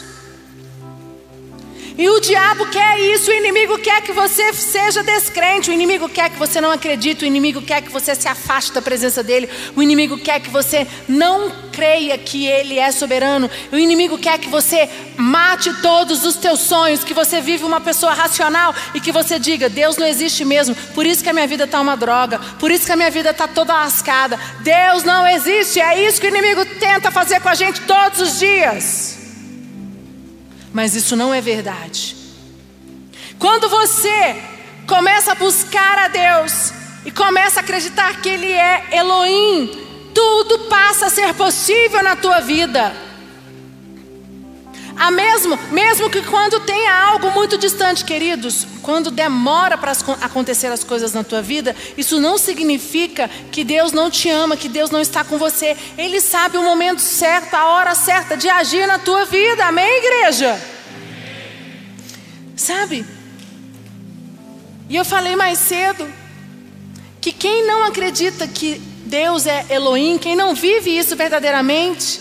E 1.96 2.10
o 2.10 2.20
diabo 2.20 2.66
quer 2.68 3.00
isso, 3.00 3.30
o 3.30 3.34
inimigo 3.34 3.78
quer 3.78 4.02
que 4.02 4.12
você 4.12 4.52
seja 4.52 5.04
descrente, 5.04 5.70
o 5.70 5.74
inimigo 5.74 6.10
quer 6.10 6.30
que 6.30 6.40
você 6.40 6.60
não 6.60 6.72
acredite, 6.72 7.24
o 7.24 7.28
inimigo 7.28 7.62
quer 7.62 7.82
que 7.84 7.92
você 7.92 8.16
se 8.16 8.28
afaste 8.28 8.74
da 8.74 8.82
presença 8.82 9.22
dele, 9.22 9.48
o 9.76 9.84
inimigo 9.84 10.18
quer 10.18 10.40
que 10.40 10.50
você 10.50 10.88
não 11.08 11.52
creia 11.72 12.18
que 12.18 12.48
ele 12.48 12.80
é 12.80 12.92
soberano, 12.92 13.50
o 13.72 13.78
inimigo 13.78 14.18
quer 14.18 14.40
que 14.40 14.50
você 14.50 14.90
mate 15.18 15.72
todos 15.82 16.26
os 16.26 16.36
teus 16.36 16.62
sonhos, 16.62 17.04
que 17.04 17.14
você 17.14 17.40
vive 17.40 17.64
uma 17.64 17.80
pessoa 17.80 18.14
racional 18.14 18.74
e 18.96 19.00
que 19.00 19.12
você 19.12 19.38
diga: 19.38 19.70
Deus 19.70 19.96
não 19.96 20.08
existe 20.08 20.44
mesmo, 20.44 20.76
por 20.96 21.06
isso 21.06 21.24
que 21.24 21.30
a 21.30 21.34
minha 21.34 21.48
vida 21.48 21.66
está 21.66 21.80
uma 21.80 21.96
droga, 21.96 22.40
por 22.60 22.72
isso 22.72 22.88
que 22.88 22.92
a 22.92 22.96
minha 22.96 23.12
vida 23.12 23.30
está 23.30 23.48
toda 23.48 23.72
lascada. 23.72 24.40
Deus 24.62 25.04
não 25.04 25.28
existe, 25.28 25.80
é 25.80 26.08
isso 26.08 26.20
que 26.20 26.26
o 26.26 26.30
inimigo 26.30 26.66
tenta 26.80 27.12
fazer 27.12 27.40
com 27.40 27.50
a 27.50 27.56
gente 27.56 27.82
todos 27.82 28.20
os 28.20 28.40
dias 28.40 29.23
mas 30.74 30.96
isso 30.96 31.16
não 31.16 31.34
é 31.34 31.40
verdade. 31.40 32.16
Quando 33.38 33.70
você 33.70 34.36
começa 34.88 35.32
a 35.32 35.36
buscar 35.36 36.00
a 36.00 36.08
Deus 36.08 36.74
e 37.06 37.12
começa 37.12 37.60
a 37.60 37.64
acreditar 37.64 38.22
que 38.22 38.30
Ele 38.30 38.52
é 38.52 38.88
Elohim, 38.92 40.12
tudo 40.14 40.60
passa 40.70 41.06
a 41.06 41.10
ser 41.10 41.34
possível 41.36 42.02
na 42.02 42.16
tua 42.16 42.40
vida. 42.40 42.92
A 44.96 45.10
mesmo, 45.10 45.58
mesmo 45.72 46.10
que 46.10 46.22
quando 46.22 46.60
tenha 46.60 46.94
algo 46.94 47.32
muito 47.32 47.58
distante, 47.58 48.06
queridos, 48.06 48.68
quando 48.82 49.10
demora 49.10 49.78
para 49.78 49.92
acontecer 50.22 50.68
as 50.68 50.84
coisas 50.84 51.14
na 51.14 51.24
tua 51.24 51.42
vida, 51.42 51.76
isso 51.98 52.20
não 52.20 52.38
significa 52.38 53.30
que 53.52 53.64
Deus 53.64 53.92
não 53.92 54.10
te 54.10 54.30
ama, 54.30 54.56
que 54.56 54.70
Deus 54.70 54.92
não 54.92 55.02
está 55.02 55.24
com 55.24 55.38
você. 55.38 55.76
Ele 55.98 56.22
sabe 56.22 56.58
o 56.58 56.64
momento 56.64 57.00
certo, 57.00 57.56
a 57.56 57.66
hora 57.70 57.96
certa 57.96 58.38
de 58.38 58.48
agir 58.48 58.86
na 58.88 59.00
tua 59.00 59.26
vida. 59.26 59.66
Amém, 59.66 59.98
igreja? 59.98 60.62
Sabe? 62.56 63.06
E 64.90 64.96
eu 64.96 65.04
falei 65.04 65.36
mais 65.36 65.58
cedo 65.58 66.08
que 67.20 67.32
quem 67.32 67.66
não 67.66 67.84
acredita 67.84 68.48
que 68.48 68.80
Deus 69.06 69.48
é 69.48 69.66
Elohim, 69.70 70.18
quem 70.18 70.36
não 70.36 70.54
vive 70.54 70.96
isso 70.96 71.16
verdadeiramente, 71.16 72.20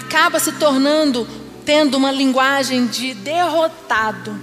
acaba 0.00 0.40
se 0.40 0.52
tornando 0.52 1.26
tendo 1.64 1.96
uma 1.96 2.10
linguagem 2.10 2.86
de 2.86 3.14
derrotado. 3.14 4.38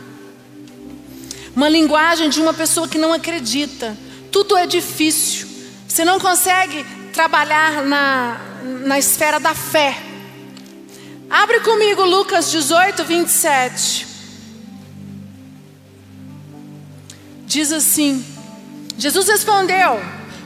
Uma 1.56 1.68
linguagem 1.68 2.30
de 2.30 2.40
uma 2.40 2.54
pessoa 2.54 2.88
que 2.88 2.98
não 2.98 3.12
acredita. 3.12 3.98
Tudo 4.32 4.56
é 4.56 4.66
difícil. 4.68 5.48
Você 5.88 6.06
não 6.06 6.20
consegue 6.20 6.86
trabalhar 7.12 7.84
na, 7.84 8.40
na 8.86 9.00
esfera 9.00 9.40
da 9.40 9.56
fé. 9.56 9.98
Abre 11.30 11.60
comigo 11.62 12.04
Lucas 12.06 12.52
18, 12.52 13.04
27. 13.04 14.08
Diz 17.46 17.72
assim: 17.72 18.24
Jesus 18.98 19.28
respondeu: 19.28 20.00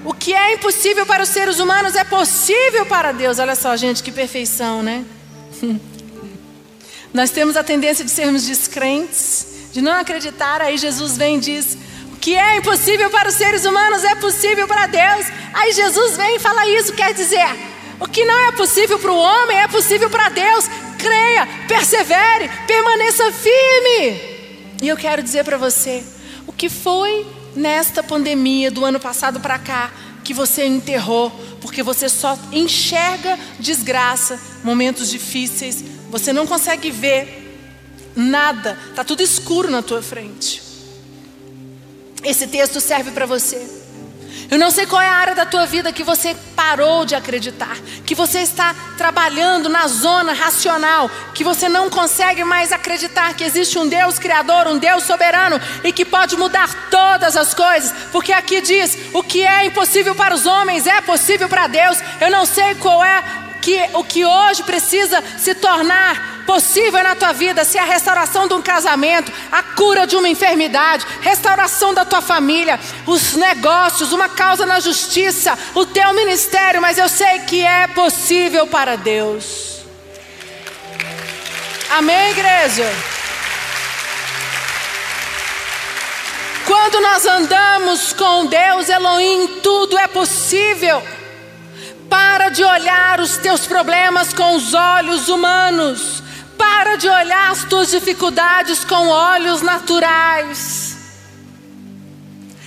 O 0.04 0.14
que 0.14 0.34
é 0.34 0.54
impossível 0.54 1.06
para 1.06 1.22
os 1.22 1.30
seres 1.30 1.60
humanos 1.60 1.96
é 1.96 2.04
possível 2.04 2.86
para 2.86 3.12
Deus. 3.12 3.38
Olha 3.38 3.56
só, 3.56 3.76
gente, 3.76 4.02
que 4.02 4.12
perfeição, 4.12 4.82
né? 4.82 5.06
Nós 7.14 7.30
temos 7.30 7.56
a 7.56 7.64
tendência 7.64 8.04
de 8.04 8.10
sermos 8.10 8.46
descrentes, 8.46 9.70
de 9.72 9.82
não 9.82 9.92
acreditar. 9.92 10.62
Aí 10.62 10.78
Jesus 10.78 11.18
vem 11.18 11.38
e 11.38 11.40
diz: 11.40 11.78
O 12.14 12.18
que 12.18 12.36
é 12.36 12.58
impossível 12.58 13.12
para 13.12 13.30
os 13.30 13.36
seres 13.36 13.64
humanos 13.64 14.04
é 14.04 14.16
possível 14.16 14.68
para 14.68 14.88
Deus. 14.88 15.26
Aí 15.54 15.72
Jesus 15.72 16.18
vem 16.18 16.38
e 16.38 16.40
fala 16.40 16.68
isso, 16.68 16.94
quer 16.94 17.14
dizer, 17.14 17.48
o 18.00 18.08
que 18.08 18.26
não 18.26 18.48
é 18.48 18.52
possível 18.54 18.98
para 18.98 19.12
o 19.12 19.18
homem 19.18 19.60
é 19.60 19.68
possível 19.68 20.10
para 20.10 20.30
Deus. 20.30 20.66
Creia, 20.98 21.48
persevere, 21.68 22.50
permaneça 22.66 23.32
firme. 23.32 24.22
E 24.82 24.88
eu 24.88 24.98
quero 24.98 25.22
dizer 25.22 25.44
para 25.44 25.58
você: 25.58 26.04
o 26.48 26.52
que 26.52 26.70
foi 26.70 27.28
nesta 27.56 28.02
pandemia 28.02 28.72
do 28.72 28.86
ano 28.86 29.00
passado 29.00 29.40
para 29.40 29.60
cá 29.60 29.92
que 30.24 30.34
você 30.34 30.66
enterrou, 30.66 31.32
porque 31.62 31.82
você 31.82 32.08
só 32.08 32.38
enxerga 32.52 33.38
desgraça, 33.60 34.40
momentos 34.64 35.10
difíceis, 35.10 35.84
você 36.10 36.32
não 36.32 36.46
consegue 36.46 36.92
ver 36.92 37.42
nada, 38.16 38.78
está 38.90 39.04
tudo 39.04 39.24
escuro 39.24 39.70
na 39.70 39.82
tua 39.82 40.02
frente. 40.02 40.62
Esse 42.24 42.48
texto 42.48 42.80
serve 42.80 43.12
para 43.12 43.26
você. 43.26 43.81
Eu 44.52 44.60
não 44.60 44.70
sei 44.70 44.86
qual 44.86 45.02
é 45.02 45.08
a 45.08 45.14
área 45.14 45.34
da 45.34 45.46
tua 45.46 45.66
vida 45.66 45.94
que 45.94 46.04
você 46.04 46.36
parou 46.58 47.06
de 47.06 47.16
acreditar, 47.16 47.78
que 48.06 48.14
você 48.14 48.40
está 48.40 48.76
trabalhando 48.98 49.70
na 49.70 49.88
zona 49.88 50.34
racional, 50.34 51.10
que 51.34 51.42
você 51.42 51.70
não 51.70 51.90
consegue 51.90 52.44
mais 52.44 52.74
acreditar 52.74 53.34
que 53.34 53.46
existe 53.46 53.80
um 53.80 53.88
Deus 53.88 54.20
criador, 54.20 54.68
um 54.68 54.78
Deus 54.78 55.04
soberano 55.04 55.58
e 55.86 55.94
que 55.94 56.04
pode 56.04 56.36
mudar 56.36 56.90
todas 56.90 57.38
as 57.38 57.54
coisas, 57.54 57.94
porque 58.12 58.34
aqui 58.34 58.60
diz: 58.60 58.98
o 59.14 59.24
que 59.24 59.42
é 59.42 59.68
impossível 59.68 60.14
para 60.14 60.36
os 60.36 60.46
homens 60.46 60.86
é 60.86 61.00
possível 61.00 61.48
para 61.48 61.68
Deus. 61.68 61.98
Eu 62.20 62.30
não 62.30 62.46
sei 62.46 62.76
qual 62.76 63.02
é 63.02 63.24
que, 63.62 63.90
o 63.94 64.04
que 64.04 64.26
hoje 64.26 64.64
precisa 64.64 65.24
se 65.38 65.56
tornar 65.56 66.41
possível 66.52 67.02
na 67.02 67.16
tua 67.16 67.32
vida, 67.32 67.64
se 67.64 67.78
é 67.78 67.82
a 67.82 67.86
restauração 67.86 68.46
de 68.46 68.54
um 68.54 68.62
casamento, 68.62 69.32
a 69.50 69.64
cura 69.64 70.06
de 70.06 70.18
uma 70.18 70.28
enfermidade, 70.28 71.08
restauração 71.22 71.94
da 71.94 72.04
tua 72.04 72.22
família, 72.22 72.78
os 73.08 73.36
negócios, 73.36 74.12
uma 74.12 74.28
causa 74.28 74.66
na 74.66 74.82
justiça, 74.82 75.58
o 75.74 75.86
teu 75.86 76.14
ministério, 76.14 76.82
mas 76.82 76.98
eu 76.98 77.08
sei 77.08 77.40
que 77.40 77.64
é 77.64 77.88
possível 77.88 78.68
para 78.68 78.98
Deus. 78.98 79.78
Amém, 81.90 82.32
igreja? 82.32 82.92
Quando 86.66 87.00
nós 87.00 87.26
andamos 87.26 88.12
com 88.12 88.46
Deus, 88.48 88.90
Elohim, 88.90 89.60
tudo 89.64 89.98
é 89.98 90.08
possível. 90.08 91.02
Para 92.10 92.50
de 92.50 92.62
olhar 92.62 93.22
os 93.22 93.38
teus 93.38 93.66
problemas 93.66 94.34
com 94.34 94.58
os 94.58 94.74
olhos 94.74 95.30
humanos. 95.30 96.21
Para 96.84 96.96
de 96.96 97.08
olhar 97.08 97.52
as 97.52 97.64
tuas 97.66 97.92
dificuldades 97.92 98.84
com 98.84 99.08
olhos 99.08 99.62
naturais. 99.62 100.98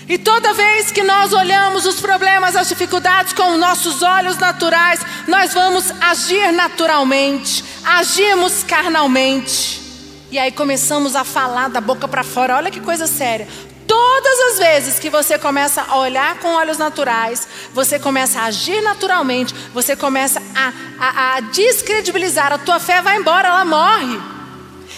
E 0.09 0.17
toda 0.17 0.55
vez 0.55 0.93
que 0.93 1.03
nós 1.03 1.33
olhamos 1.33 1.85
os 1.85 1.99
problemas, 2.01 2.55
as 2.55 2.69
dificuldades 2.69 3.33
com 3.33 3.59
nossos 3.59 4.03
olhos 4.03 4.39
naturais, 4.39 5.01
nós 5.27 5.53
vamos 5.53 5.91
agir 6.01 6.53
naturalmente, 6.53 7.65
agimos 7.85 8.63
carnalmente. 8.63 9.83
E 10.31 10.39
aí 10.39 10.53
começamos 10.53 11.17
a 11.17 11.25
falar 11.25 11.69
da 11.69 11.81
boca 11.81 12.07
para 12.07 12.23
fora. 12.23 12.55
Olha 12.55 12.71
que 12.71 12.79
coisa 12.79 13.09
séria. 13.09 13.49
Todas 13.95 14.41
as 14.41 14.59
vezes 14.59 14.99
que 14.99 15.09
você 15.09 15.39
começa 15.39 15.83
a 15.83 15.99
olhar 15.99 16.41
com 16.41 16.49
olhos 16.49 16.79
naturais, 16.79 17.47
você 17.73 17.97
começa 17.97 18.41
a 18.41 18.47
agir 18.47 18.81
naturalmente, 18.81 19.55
você 19.73 19.95
começa 19.95 20.43
a, 20.53 20.73
a, 20.99 21.37
a 21.37 21.41
descredibilizar, 21.41 22.53
a 22.53 22.59
tua 22.59 22.81
fé 22.81 23.01
vai 23.01 23.19
embora, 23.19 23.47
ela 23.47 23.65
morre. 23.65 24.21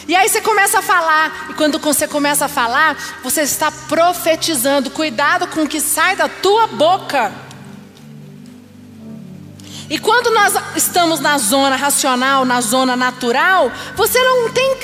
E 0.08 0.16
aí 0.16 0.26
você 0.26 0.40
começa 0.40 0.78
a 0.78 0.82
falar, 0.82 1.48
e 1.50 1.52
quando 1.52 1.78
você 1.78 2.08
começa 2.08 2.46
a 2.46 2.48
falar, 2.48 2.96
você 3.22 3.42
está 3.42 3.70
profetizando. 3.70 4.88
Cuidado 4.88 5.46
com 5.48 5.64
o 5.64 5.68
que 5.68 5.78
sai 5.78 6.16
da 6.16 6.26
tua 6.26 6.66
boca. 6.68 7.30
E 9.90 9.98
quando 9.98 10.30
nós 10.30 10.54
estamos 10.74 11.20
na 11.20 11.36
zona 11.36 11.76
racional, 11.76 12.46
na 12.46 12.62
zona 12.62 12.96
natural, 12.96 13.70
você 13.94 14.18
não 14.22 14.50
tem. 14.50 14.78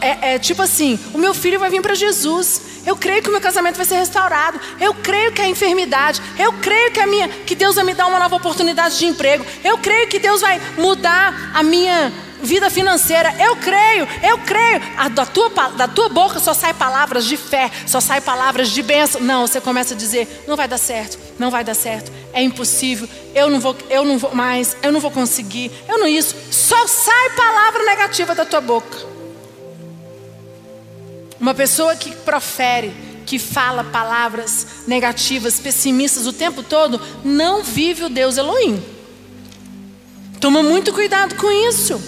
É, 0.00 0.34
é 0.34 0.38
tipo 0.38 0.62
assim: 0.62 0.98
o 1.12 1.18
meu 1.18 1.34
filho 1.34 1.58
vai 1.58 1.70
vir 1.70 1.82
para 1.82 1.94
Jesus. 1.94 2.60
Eu 2.84 2.96
creio 2.96 3.22
que 3.22 3.28
o 3.28 3.32
meu 3.32 3.40
casamento 3.40 3.76
vai 3.76 3.86
ser 3.86 3.96
restaurado. 3.96 4.60
Eu 4.80 4.94
creio 4.94 5.32
que 5.32 5.40
a 5.40 5.48
enfermidade. 5.48 6.20
Eu 6.38 6.52
creio 6.54 6.90
que, 6.90 7.00
a 7.00 7.06
minha, 7.06 7.28
que 7.28 7.54
Deus 7.54 7.76
vai 7.76 7.84
me 7.84 7.94
dar 7.94 8.06
uma 8.06 8.18
nova 8.18 8.36
oportunidade 8.36 8.98
de 8.98 9.06
emprego. 9.06 9.44
Eu 9.62 9.78
creio 9.78 10.08
que 10.08 10.18
Deus 10.18 10.40
vai 10.40 10.60
mudar 10.76 11.52
a 11.54 11.62
minha 11.62 12.12
vida 12.42 12.68
financeira. 12.68 13.34
Eu 13.38 13.56
creio, 13.56 14.06
eu 14.22 14.38
creio. 14.38 14.80
A, 14.96 15.08
da, 15.08 15.24
tua, 15.24 15.48
da 15.48 15.88
tua 15.88 16.08
boca 16.08 16.38
só 16.40 16.52
sai 16.52 16.74
palavras 16.74 17.24
de 17.24 17.36
fé, 17.36 17.70
só 17.86 18.00
sai 18.00 18.20
palavras 18.20 18.70
de 18.70 18.82
bênção. 18.82 19.20
Não, 19.20 19.46
você 19.46 19.60
começa 19.60 19.94
a 19.94 19.96
dizer: 19.96 20.44
não 20.46 20.56
vai 20.56 20.66
dar 20.66 20.78
certo, 20.78 21.18
não 21.38 21.50
vai 21.50 21.64
dar 21.64 21.74
certo, 21.74 22.12
é 22.32 22.42
impossível, 22.42 23.08
eu 23.34 23.48
não 23.48 23.60
vou, 23.60 23.76
eu 23.88 24.04
não 24.04 24.18
vou 24.18 24.34
mais, 24.34 24.76
eu 24.82 24.92
não 24.92 25.00
vou 25.00 25.10
conseguir, 25.10 25.70
eu 25.88 25.98
não 25.98 26.06
isso. 26.06 26.34
Só 26.50 26.86
sai 26.86 27.30
palavra 27.30 27.84
negativa 27.84 28.34
da 28.34 28.44
tua 28.44 28.60
boca. 28.60 29.11
Uma 31.42 31.54
pessoa 31.54 31.96
que 31.96 32.12
profere, 32.12 32.94
que 33.26 33.36
fala 33.36 33.82
palavras 33.82 34.84
negativas, 34.86 35.58
pessimistas 35.58 36.24
o 36.24 36.32
tempo 36.32 36.62
todo, 36.62 37.00
não 37.24 37.64
vive 37.64 38.04
o 38.04 38.08
Deus 38.08 38.36
Elohim. 38.36 38.80
Toma 40.38 40.62
muito 40.62 40.92
cuidado 40.92 41.34
com 41.34 41.50
isso. 41.68 42.00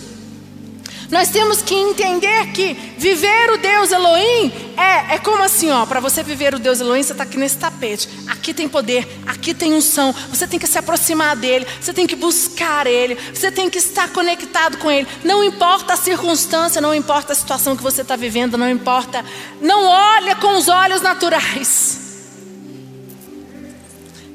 Nós 1.14 1.28
temos 1.28 1.62
que 1.62 1.76
entender 1.76 2.48
que 2.48 2.74
viver 2.98 3.52
o 3.52 3.56
Deus 3.56 3.92
Elohim 3.92 4.52
é, 4.76 5.14
é 5.14 5.18
como 5.20 5.44
assim, 5.44 5.70
ó, 5.70 5.86
para 5.86 6.00
você 6.00 6.24
viver 6.24 6.52
o 6.56 6.58
Deus 6.58 6.80
Elohim, 6.80 7.04
você 7.04 7.12
está 7.12 7.22
aqui 7.22 7.36
nesse 7.36 7.56
tapete. 7.56 8.08
Aqui 8.26 8.52
tem 8.52 8.68
poder, 8.68 9.06
aqui 9.24 9.54
tem 9.54 9.72
unção. 9.74 10.12
Você 10.28 10.44
tem 10.48 10.58
que 10.58 10.66
se 10.66 10.76
aproximar 10.76 11.36
dele, 11.36 11.68
você 11.80 11.92
tem 11.92 12.04
que 12.04 12.16
buscar 12.16 12.88
ele, 12.88 13.16
você 13.32 13.48
tem 13.52 13.70
que 13.70 13.78
estar 13.78 14.08
conectado 14.08 14.76
com 14.78 14.90
ele. 14.90 15.06
Não 15.22 15.44
importa 15.44 15.94
a 15.94 15.96
circunstância, 15.96 16.80
não 16.80 16.92
importa 16.92 17.32
a 17.32 17.36
situação 17.36 17.76
que 17.76 17.82
você 17.84 18.02
está 18.02 18.16
vivendo, 18.16 18.58
não 18.58 18.68
importa. 18.68 19.24
Não 19.60 19.86
olha 19.86 20.34
com 20.34 20.58
os 20.58 20.66
olhos 20.66 21.00
naturais. 21.00 22.03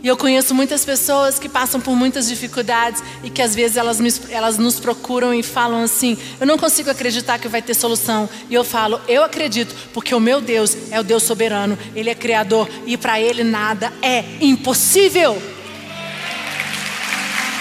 E 0.01 0.07
eu 0.07 0.15
conheço 0.15 0.55
muitas 0.55 0.85
pessoas 0.85 1.37
que 1.37 1.49
passam 1.49 1.81
por 1.81 1.93
muitas 1.93 2.29
dificuldades 2.29 3.03
e 3.21 3.29
que 3.29 3.41
às 3.41 3.53
vezes 3.53 3.75
elas, 3.75 3.99
me, 3.99 4.09
elas 4.29 4.57
nos 4.57 4.79
procuram 4.79 5.33
e 5.33 5.43
falam 5.43 5.83
assim: 5.83 6.17
Eu 6.39 6.47
não 6.47 6.57
consigo 6.57 6.89
acreditar 6.89 7.37
que 7.37 7.49
vai 7.49 7.61
ter 7.61 7.73
solução. 7.73 8.29
E 8.49 8.53
eu 8.53 8.63
falo: 8.63 9.01
Eu 9.09 9.23
acredito, 9.23 9.75
porque 9.93 10.15
o 10.15 10.19
meu 10.19 10.39
Deus 10.39 10.75
é 10.89 10.99
o 10.99 11.03
Deus 11.03 11.23
soberano, 11.23 11.77
Ele 11.93 12.09
é 12.09 12.15
criador 12.15 12.69
e 12.85 12.95
para 12.95 13.19
Ele 13.19 13.43
nada 13.43 13.91
é 14.01 14.23
impossível. 14.39 15.41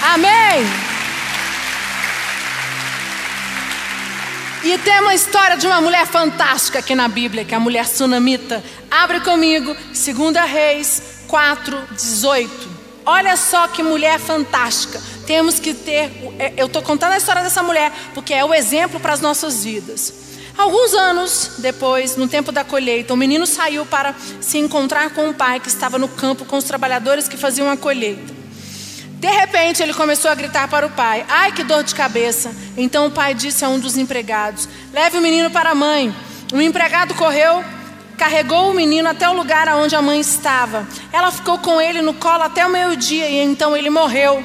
Amém. 0.00 0.64
E 4.62 4.78
tem 4.78 5.00
uma 5.00 5.14
história 5.14 5.56
de 5.56 5.66
uma 5.66 5.80
mulher 5.80 6.06
fantástica 6.06 6.78
aqui 6.78 6.94
na 6.94 7.08
Bíblia, 7.08 7.44
que 7.44 7.54
é 7.54 7.56
a 7.56 7.60
mulher 7.60 7.86
sunamita. 7.86 8.62
Abre 8.90 9.20
comigo, 9.20 9.74
2 9.74 10.50
Reis 10.50 11.17
4, 11.28 11.88
18. 11.92 12.78
Olha 13.04 13.36
só 13.36 13.68
que 13.68 13.82
mulher 13.82 14.18
fantástica. 14.18 15.00
Temos 15.26 15.58
que 15.60 15.72
ter. 15.72 16.10
É, 16.38 16.54
eu 16.56 16.66
estou 16.66 16.82
contando 16.82 17.12
a 17.12 17.16
história 17.16 17.42
dessa 17.42 17.62
mulher 17.62 17.92
porque 18.14 18.34
é 18.34 18.44
o 18.44 18.52
exemplo 18.52 18.98
para 18.98 19.12
as 19.12 19.20
nossas 19.20 19.62
vidas. 19.62 20.12
Alguns 20.56 20.92
anos 20.92 21.52
depois, 21.58 22.16
no 22.16 22.26
tempo 22.26 22.50
da 22.50 22.64
colheita, 22.64 23.14
o 23.14 23.16
menino 23.16 23.46
saiu 23.46 23.86
para 23.86 24.14
se 24.40 24.58
encontrar 24.58 25.10
com 25.10 25.28
o 25.28 25.34
pai 25.34 25.60
que 25.60 25.68
estava 25.68 25.98
no 25.98 26.08
campo 26.08 26.44
com 26.44 26.56
os 26.56 26.64
trabalhadores 26.64 27.28
que 27.28 27.36
faziam 27.36 27.70
a 27.70 27.76
colheita. 27.76 28.34
De 29.12 29.28
repente, 29.28 29.82
ele 29.82 29.94
começou 29.94 30.30
a 30.30 30.34
gritar 30.34 30.66
para 30.68 30.86
o 30.86 30.90
pai: 30.90 31.24
Ai, 31.28 31.52
que 31.52 31.62
dor 31.62 31.84
de 31.84 31.94
cabeça! 31.94 32.50
Então 32.76 33.06
o 33.06 33.10
pai 33.10 33.34
disse 33.34 33.64
a 33.64 33.68
um 33.68 33.78
dos 33.78 33.96
empregados: 33.96 34.68
Leve 34.92 35.18
o 35.18 35.20
menino 35.20 35.50
para 35.50 35.70
a 35.70 35.74
mãe. 35.74 36.14
O 36.52 36.60
empregado 36.60 37.14
correu 37.14 37.62
carregou 38.18 38.70
o 38.70 38.74
menino 38.74 39.08
até 39.08 39.28
o 39.30 39.32
lugar 39.32 39.68
onde 39.76 39.94
a 39.94 40.02
mãe 40.02 40.20
estava. 40.20 40.86
Ela 41.12 41.30
ficou 41.30 41.56
com 41.58 41.80
ele 41.80 42.02
no 42.02 42.12
colo 42.12 42.42
até 42.42 42.66
o 42.66 42.70
meio-dia 42.70 43.28
e 43.28 43.38
então 43.38 43.76
ele 43.76 43.88
morreu. 43.88 44.44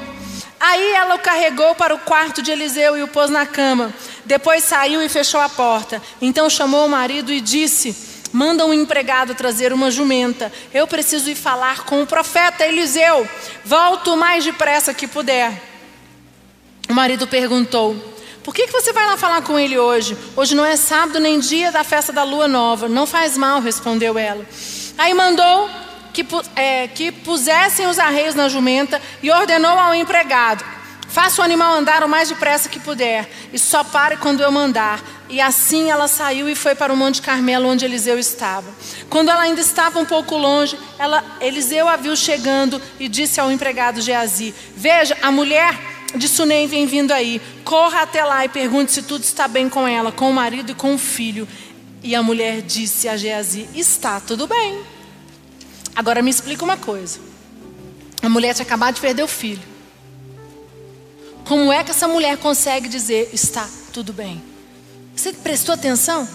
Aí 0.60 0.92
ela 0.92 1.16
o 1.16 1.18
carregou 1.18 1.74
para 1.74 1.94
o 1.94 1.98
quarto 1.98 2.40
de 2.40 2.52
Eliseu 2.52 2.96
e 2.96 3.02
o 3.02 3.08
pôs 3.08 3.28
na 3.28 3.44
cama. 3.44 3.92
Depois 4.24 4.62
saiu 4.62 5.02
e 5.02 5.08
fechou 5.08 5.40
a 5.40 5.48
porta. 5.48 6.00
Então 6.22 6.48
chamou 6.48 6.86
o 6.86 6.88
marido 6.88 7.32
e 7.32 7.40
disse: 7.40 7.94
Manda 8.32 8.64
um 8.64 8.72
empregado 8.72 9.34
trazer 9.34 9.72
uma 9.72 9.90
jumenta. 9.90 10.50
Eu 10.72 10.86
preciso 10.86 11.28
ir 11.28 11.34
falar 11.34 11.84
com 11.84 12.00
o 12.00 12.06
profeta 12.06 12.64
Eliseu. 12.64 13.28
Volto 13.64 14.14
o 14.14 14.16
mais 14.16 14.44
depressa 14.44 14.94
que 14.94 15.06
puder. 15.06 15.60
O 16.88 16.94
marido 16.94 17.26
perguntou: 17.26 18.13
por 18.44 18.54
que, 18.54 18.66
que 18.66 18.72
você 18.72 18.92
vai 18.92 19.06
lá 19.06 19.16
falar 19.16 19.40
com 19.40 19.58
ele 19.58 19.78
hoje? 19.78 20.16
Hoje 20.36 20.54
não 20.54 20.64
é 20.64 20.76
sábado 20.76 21.18
nem 21.18 21.40
dia 21.40 21.72
da 21.72 21.82
festa 21.82 22.12
da 22.12 22.22
lua 22.22 22.46
nova. 22.46 22.88
Não 22.88 23.06
faz 23.06 23.38
mal, 23.38 23.58
respondeu 23.58 24.18
ela. 24.18 24.44
Aí 24.98 25.14
mandou 25.14 25.70
que, 26.12 26.26
é, 26.54 26.86
que 26.86 27.10
pusessem 27.10 27.86
os 27.86 27.98
arreios 27.98 28.34
na 28.34 28.50
jumenta 28.50 29.00
e 29.22 29.30
ordenou 29.30 29.70
ao 29.70 29.94
empregado: 29.94 30.62
Faça 31.08 31.40
o 31.40 31.44
animal 31.44 31.74
andar 31.74 32.04
o 32.04 32.08
mais 32.08 32.28
depressa 32.28 32.68
que 32.68 32.78
puder, 32.78 33.30
e 33.50 33.58
só 33.58 33.82
pare 33.82 34.18
quando 34.18 34.42
eu 34.42 34.52
mandar. 34.52 35.00
E 35.30 35.40
assim 35.40 35.90
ela 35.90 36.06
saiu 36.06 36.46
e 36.46 36.54
foi 36.54 36.74
para 36.74 36.92
o 36.92 36.96
Monte 36.96 37.22
Carmelo, 37.22 37.66
onde 37.66 37.84
Eliseu 37.84 38.18
estava. 38.18 38.68
Quando 39.08 39.30
ela 39.30 39.42
ainda 39.42 39.60
estava 39.62 39.98
um 39.98 40.04
pouco 40.04 40.36
longe, 40.36 40.78
ela, 40.98 41.24
Eliseu 41.40 41.88
a 41.88 41.96
viu 41.96 42.14
chegando 42.14 42.82
e 43.00 43.08
disse 43.08 43.40
ao 43.40 43.50
empregado 43.50 44.02
Geazi: 44.02 44.54
Veja, 44.76 45.16
a 45.22 45.30
mulher 45.30 45.93
de 46.16 46.28
Sunem 46.28 46.66
vem 46.66 46.86
vindo 46.86 47.12
aí. 47.12 47.40
Corra 47.64 48.02
até 48.02 48.24
lá 48.24 48.44
e 48.44 48.48
pergunte 48.48 48.92
se 48.92 49.02
tudo 49.02 49.24
está 49.24 49.48
bem 49.48 49.68
com 49.68 49.86
ela, 49.86 50.12
com 50.12 50.30
o 50.30 50.34
marido 50.34 50.70
e 50.72 50.74
com 50.74 50.94
o 50.94 50.98
filho. 50.98 51.48
E 52.02 52.14
a 52.14 52.22
mulher 52.22 52.62
disse 52.62 53.08
a 53.08 53.16
Geazi: 53.16 53.68
Está 53.74 54.20
tudo 54.20 54.46
bem. 54.46 54.82
Agora 55.94 56.22
me 56.22 56.30
explica 56.30 56.64
uma 56.64 56.76
coisa. 56.76 57.18
A 58.22 58.28
mulher 58.28 58.54
tinha 58.54 58.64
acabado 58.64 58.94
de 58.94 59.00
perder 59.00 59.22
o 59.22 59.28
filho. 59.28 59.62
Como 61.44 61.72
é 61.72 61.84
que 61.84 61.90
essa 61.90 62.08
mulher 62.08 62.38
consegue 62.38 62.88
dizer 62.88 63.28
está 63.32 63.68
tudo 63.92 64.12
bem? 64.12 64.42
Você 65.14 65.32
prestou 65.32 65.74
atenção? 65.74 66.26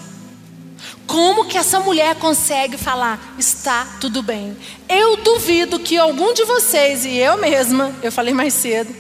Como 1.08 1.46
que 1.46 1.58
essa 1.58 1.80
mulher 1.80 2.16
consegue 2.16 2.78
falar 2.78 3.36
está 3.38 3.98
tudo 4.00 4.22
bem? 4.22 4.56
Eu 4.88 5.18
duvido 5.18 5.80
que 5.80 5.98
algum 5.98 6.34
de 6.34 6.46
vocês 6.46 7.06
e 7.06 7.18
eu 7.18 7.38
mesma, 7.38 7.94
eu 8.04 8.12
falei 8.12 8.34
mais 8.34 8.54
cedo, 8.54 8.96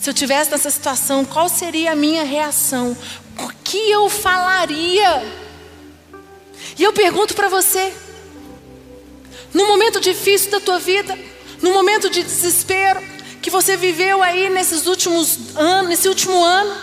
se 0.00 0.10
eu 0.10 0.14
tivesse 0.14 0.50
nessa 0.50 0.70
situação, 0.70 1.24
qual 1.24 1.48
seria 1.48 1.92
a 1.92 1.96
minha 1.96 2.24
reação? 2.24 2.96
O 3.38 3.48
que 3.64 3.90
eu 3.90 4.08
falaria? 4.08 5.24
E 6.78 6.82
eu 6.82 6.92
pergunto 6.92 7.34
para 7.34 7.48
você: 7.48 7.92
no 9.52 9.66
momento 9.66 10.00
difícil 10.00 10.50
da 10.50 10.60
tua 10.60 10.78
vida, 10.78 11.18
no 11.62 11.72
momento 11.72 12.10
de 12.10 12.22
desespero 12.22 13.02
que 13.40 13.50
você 13.50 13.76
viveu 13.76 14.22
aí 14.22 14.50
nesses 14.50 14.86
últimos 14.86 15.56
anos, 15.56 15.88
nesse 15.88 16.08
último 16.08 16.44
ano, 16.44 16.76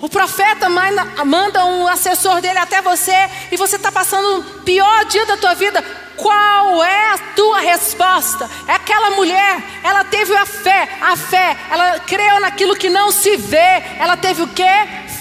o 0.00 0.08
profeta 0.08 0.68
manda 0.68 1.64
um 1.64 1.88
assessor 1.88 2.40
dele 2.40 2.58
até 2.58 2.80
você 2.80 3.12
e 3.50 3.56
você 3.56 3.76
está 3.76 3.90
passando 3.90 4.38
o 4.38 4.44
pior 4.62 5.04
dia 5.06 5.26
da 5.26 5.36
tua 5.36 5.54
vida. 5.54 5.84
Qual 6.18 6.84
é 6.84 7.12
a 7.12 7.18
tua 7.36 7.60
resposta? 7.60 8.50
É 8.66 8.72
aquela 8.72 9.10
mulher, 9.10 9.62
ela 9.84 10.02
teve 10.04 10.34
a 10.36 10.44
fé, 10.44 10.88
a 11.00 11.16
fé, 11.16 11.56
ela 11.70 12.00
creu 12.00 12.40
naquilo 12.40 12.74
que 12.74 12.90
não 12.90 13.12
se 13.12 13.36
vê. 13.36 13.82
Ela 13.98 14.16
teve 14.16 14.42
o 14.42 14.48
quê? 14.48 14.64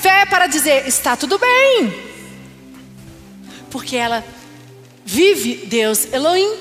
Fé 0.02 0.26
para 0.26 0.48
dizer: 0.48 0.88
está 0.88 1.16
tudo 1.16 1.38
bem. 1.38 2.06
Porque 3.70 3.96
ela 3.96 4.26
vive 5.06 5.68
Deus 5.68 6.12
Elohim, 6.12 6.52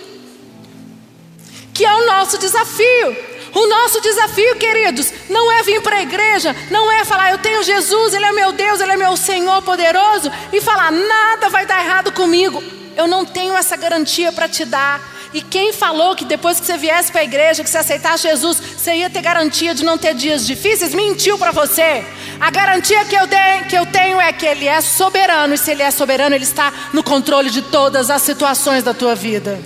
que 1.73 1.85
é 1.85 1.95
o 1.95 2.07
nosso 2.07 2.39
desafio. 2.39 3.37
O 3.55 3.67
nosso 3.69 4.03
desafio, 4.03 4.57
queridos, 4.57 5.11
não 5.31 5.51
é 5.51 5.63
vir 5.63 5.81
para 5.81 5.97
a 5.97 6.03
igreja, 6.03 6.55
não 6.71 6.93
é 6.93 7.07
falar 7.07 7.31
eu 7.31 7.39
tenho 7.39 7.63
Jesus, 7.63 8.13
Ele 8.13 8.27
é 8.27 8.33
meu 8.33 8.53
Deus, 8.53 8.81
Ele 8.81 8.93
é 8.93 8.97
meu 8.99 9.17
Senhor 9.17 9.63
poderoso, 9.63 10.31
e 10.53 10.61
falar 10.61 10.93
nada 10.93 11.49
vai 11.49 11.65
dar 11.65 11.83
errado 11.83 12.13
comigo. 12.13 12.63
Eu 12.97 13.07
não 13.07 13.25
tenho 13.25 13.55
essa 13.55 13.77
garantia 13.77 14.33
para 14.33 14.49
te 14.49 14.65
dar. 14.65 15.01
E 15.35 15.43
quem 15.43 15.73
falou 15.73 16.17
que 16.17 16.25
depois 16.25 16.59
que 16.59 16.65
você 16.65 16.79
viesse 16.79 17.13
para 17.13 17.21
a 17.21 17.25
igreja, 17.25 17.63
que 17.63 17.69
você 17.69 17.79
aceitasse 17.79 18.23
Jesus, 18.23 18.57
você 18.59 18.95
ia 18.95 19.11
ter 19.11 19.21
garantia 19.21 19.75
de 19.75 19.85
não 19.85 19.99
ter 19.99 20.15
dias 20.15 20.47
difíceis, 20.47 20.95
mentiu 20.95 21.37
para 21.37 21.53
você. 21.53 22.05
A 22.41 22.51
garantia 22.51 23.05
que 23.05 23.15
eu, 23.15 23.27
de, 23.27 23.65
que 23.69 23.77
eu 23.77 23.85
tenho 23.85 24.19
é 24.19 24.33
que 24.33 24.47
Ele 24.47 24.67
é 24.67 24.81
soberano, 24.81 25.53
e 25.53 25.59
se 25.59 25.71
Ele 25.71 25.83
é 25.83 25.91
soberano, 25.91 26.35
Ele 26.35 26.45
está 26.45 26.73
no 26.93 27.03
controle 27.03 27.51
de 27.51 27.61
todas 27.61 28.09
as 28.09 28.23
situações 28.23 28.83
da 28.83 28.95
tua 28.95 29.15
vida. 29.15 29.61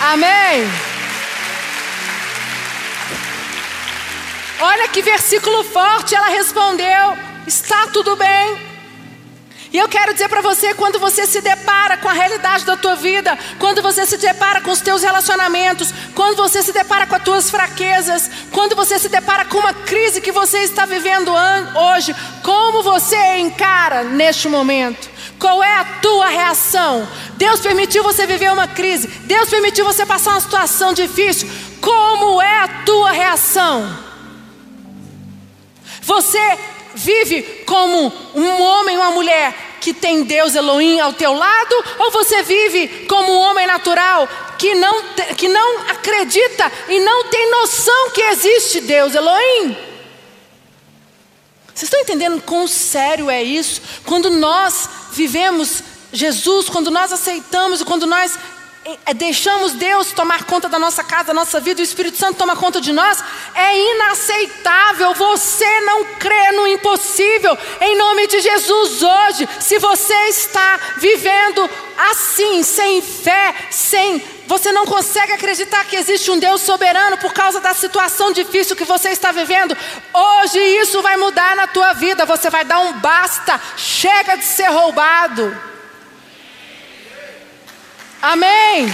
Amém. 0.00 0.68
Olha 4.60 4.88
que 4.88 5.02
versículo 5.02 5.62
forte, 5.64 6.14
ela 6.14 6.28
respondeu: 6.28 7.16
está 7.46 7.86
tudo 7.88 8.16
bem. 8.16 8.71
E 9.72 9.78
eu 9.78 9.88
quero 9.88 10.12
dizer 10.12 10.28
para 10.28 10.42
você, 10.42 10.74
quando 10.74 10.98
você 10.98 11.26
se 11.26 11.40
depara 11.40 11.96
com 11.96 12.06
a 12.06 12.12
realidade 12.12 12.64
da 12.64 12.76
tua 12.76 12.94
vida, 12.94 13.38
quando 13.58 13.80
você 13.80 14.04
se 14.04 14.18
depara 14.18 14.60
com 14.60 14.70
os 14.70 14.82
teus 14.82 15.02
relacionamentos, 15.02 15.94
quando 16.14 16.36
você 16.36 16.62
se 16.62 16.72
depara 16.72 17.06
com 17.06 17.16
as 17.16 17.22
tuas 17.22 17.50
fraquezas, 17.50 18.30
quando 18.50 18.76
você 18.76 18.98
se 18.98 19.08
depara 19.08 19.46
com 19.46 19.58
uma 19.58 19.72
crise 19.72 20.20
que 20.20 20.30
você 20.30 20.58
está 20.58 20.84
vivendo 20.84 21.32
hoje, 21.74 22.14
como 22.42 22.82
você 22.82 23.38
encara 23.38 24.04
neste 24.04 24.46
momento? 24.46 25.10
Qual 25.38 25.62
é 25.62 25.74
a 25.74 25.84
tua 26.02 26.28
reação? 26.28 27.08
Deus 27.36 27.60
permitiu 27.60 28.02
você 28.02 28.26
viver 28.26 28.52
uma 28.52 28.68
crise, 28.68 29.08
Deus 29.08 29.48
permitiu 29.48 29.86
você 29.86 30.04
passar 30.04 30.32
uma 30.32 30.40
situação 30.40 30.92
difícil. 30.92 31.48
Como 31.80 32.42
é 32.42 32.58
a 32.58 32.68
tua 32.84 33.10
reação? 33.10 33.98
Você 36.02 36.58
vive 36.94 37.42
como 37.66 38.12
um 38.34 38.62
homem 38.62 38.96
ou 38.96 39.02
uma 39.02 39.12
mulher 39.12 39.54
que 39.80 39.92
tem 39.92 40.22
Deus 40.22 40.54
Elohim 40.54 41.00
ao 41.00 41.12
teu 41.12 41.32
lado, 41.32 41.84
ou 41.98 42.10
você 42.12 42.42
vive 42.42 43.06
como 43.08 43.32
um 43.32 43.38
homem 43.38 43.66
natural 43.66 44.28
que 44.56 44.74
não, 44.74 45.02
que 45.36 45.48
não 45.48 45.80
acredita 45.88 46.70
e 46.88 47.00
não 47.00 47.24
tem 47.24 47.50
noção 47.50 48.10
que 48.10 48.20
existe 48.20 48.80
Deus 48.82 49.14
Elohim? 49.14 49.76
Vocês 51.74 51.84
estão 51.84 52.00
entendendo 52.00 52.40
quão 52.42 52.68
sério 52.68 53.30
é 53.30 53.42
isso? 53.42 53.80
Quando 54.04 54.30
nós 54.30 54.88
vivemos 55.10 55.82
Jesus, 56.12 56.68
quando 56.68 56.90
nós 56.90 57.12
aceitamos 57.12 57.80
e 57.80 57.84
quando 57.84 58.06
nós 58.06 58.38
deixamos 59.14 59.72
Deus 59.72 60.12
tomar 60.12 60.44
conta 60.44 60.68
da 60.68 60.78
nossa 60.78 61.04
casa, 61.04 61.28
da 61.28 61.34
nossa 61.34 61.60
vida, 61.60 61.80
o 61.80 61.84
Espírito 61.84 62.16
Santo 62.16 62.38
toma 62.38 62.56
conta 62.56 62.80
de 62.80 62.92
nós, 62.92 63.22
é 63.54 63.94
inaceitável 63.94 65.14
você 65.14 65.80
não 65.82 66.04
crer 66.16 66.52
no 66.52 66.66
impossível. 66.66 67.56
Em 67.80 67.96
nome 67.96 68.26
de 68.26 68.40
Jesus, 68.40 69.02
hoje, 69.02 69.48
se 69.60 69.78
você 69.78 70.14
está 70.28 70.80
vivendo 70.98 71.70
assim, 72.10 72.62
sem 72.62 73.00
fé, 73.00 73.54
sem. 73.70 74.22
Você 74.46 74.72
não 74.72 74.84
consegue 74.84 75.32
acreditar 75.32 75.84
que 75.84 75.96
existe 75.96 76.30
um 76.30 76.38
Deus 76.38 76.60
soberano 76.62 77.16
por 77.18 77.32
causa 77.32 77.60
da 77.60 77.72
situação 77.72 78.32
difícil 78.32 78.76
que 78.76 78.84
você 78.84 79.10
está 79.10 79.30
vivendo. 79.30 79.76
Hoje 80.12 80.58
isso 80.58 81.00
vai 81.00 81.16
mudar 81.16 81.54
na 81.54 81.66
tua 81.68 81.92
vida. 81.92 82.26
Você 82.26 82.50
vai 82.50 82.64
dar 82.64 82.80
um 82.80 82.94
basta. 82.94 83.60
Chega 83.76 84.36
de 84.36 84.44
ser 84.44 84.68
roubado. 84.70 85.71
Amém. 88.22 88.86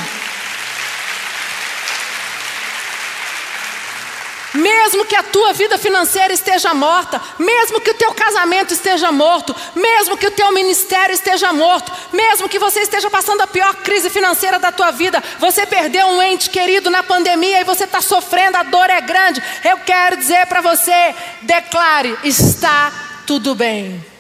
Mesmo 4.55 5.05
que 5.05 5.14
a 5.14 5.23
tua 5.23 5.53
vida 5.53 5.77
financeira 5.77 6.33
esteja 6.33 6.73
morta, 6.73 7.21
mesmo 7.38 7.81
que 7.81 7.91
o 7.91 7.95
teu 7.95 8.12
casamento 8.14 8.73
esteja 8.73 9.12
morto, 9.12 9.55
mesmo 9.75 10.17
que 10.17 10.27
o 10.27 10.31
teu 10.31 10.51
ministério 10.53 11.12
esteja 11.12 11.53
morto, 11.53 11.93
mesmo 12.12 12.49
que 12.49 12.59
você 12.59 12.81
esteja 12.81 13.11
passando 13.11 13.43
a 13.43 13.47
pior 13.47 13.75
crise 13.77 14.09
financeira 14.09 14.59
da 14.59 14.73
tua 14.73 14.91
vida, 14.91 15.23
você 15.38 15.67
perdeu 15.67 16.07
um 16.09 16.23
ente 16.23 16.49
querido 16.49 16.88
na 16.88 17.03
pandemia 17.03 17.61
e 17.61 17.64
você 17.64 17.85
está 17.85 18.01
sofrendo, 18.01 18.57
a 18.57 18.62
dor 18.62 18.88
é 18.88 19.01
grande. 19.03 19.43
Eu 19.62 19.79
quero 19.79 20.17
dizer 20.17 20.47
para 20.47 20.62
você: 20.62 21.14
declare, 21.43 22.19
está 22.25 22.91
tudo 23.27 23.55
bem. 23.55 24.17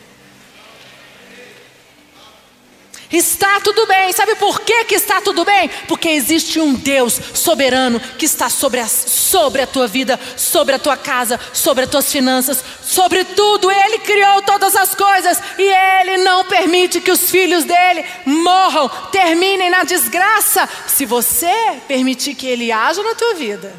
Está 3.10 3.58
tudo 3.60 3.86
bem. 3.86 4.12
Sabe 4.12 4.34
por 4.34 4.60
que, 4.60 4.84
que 4.84 4.94
está 4.94 5.20
tudo 5.20 5.44
bem? 5.44 5.70
Porque 5.86 6.10
existe 6.10 6.60
um 6.60 6.74
Deus 6.74 7.18
soberano 7.32 7.98
que 8.18 8.26
está 8.26 8.50
sobre 8.50 8.80
a, 8.80 8.86
sobre 8.86 9.62
a 9.62 9.66
tua 9.66 9.86
vida, 9.86 10.20
sobre 10.36 10.74
a 10.74 10.78
tua 10.78 10.96
casa, 10.96 11.40
sobre 11.54 11.84
as 11.84 11.90
tuas 11.90 12.12
finanças, 12.12 12.62
sobre 12.82 13.24
tudo. 13.24 13.70
Ele 13.70 13.98
criou 14.00 14.42
todas 14.42 14.76
as 14.76 14.94
coisas 14.94 15.40
e 15.58 15.62
Ele 15.62 16.18
não 16.18 16.44
permite 16.44 17.00
que 17.00 17.10
os 17.10 17.30
filhos 17.30 17.64
dele 17.64 18.04
morram, 18.26 18.88
terminem 19.10 19.70
na 19.70 19.84
desgraça, 19.84 20.68
se 20.86 21.06
você 21.06 21.80
permitir 21.86 22.34
que 22.34 22.46
Ele 22.46 22.70
haja 22.70 23.02
na 23.02 23.14
tua 23.14 23.34
vida. 23.34 23.74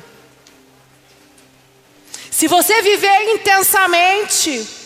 Se 2.31 2.47
você 2.47 2.81
viver 2.81 3.35
intensamente, 3.35 4.78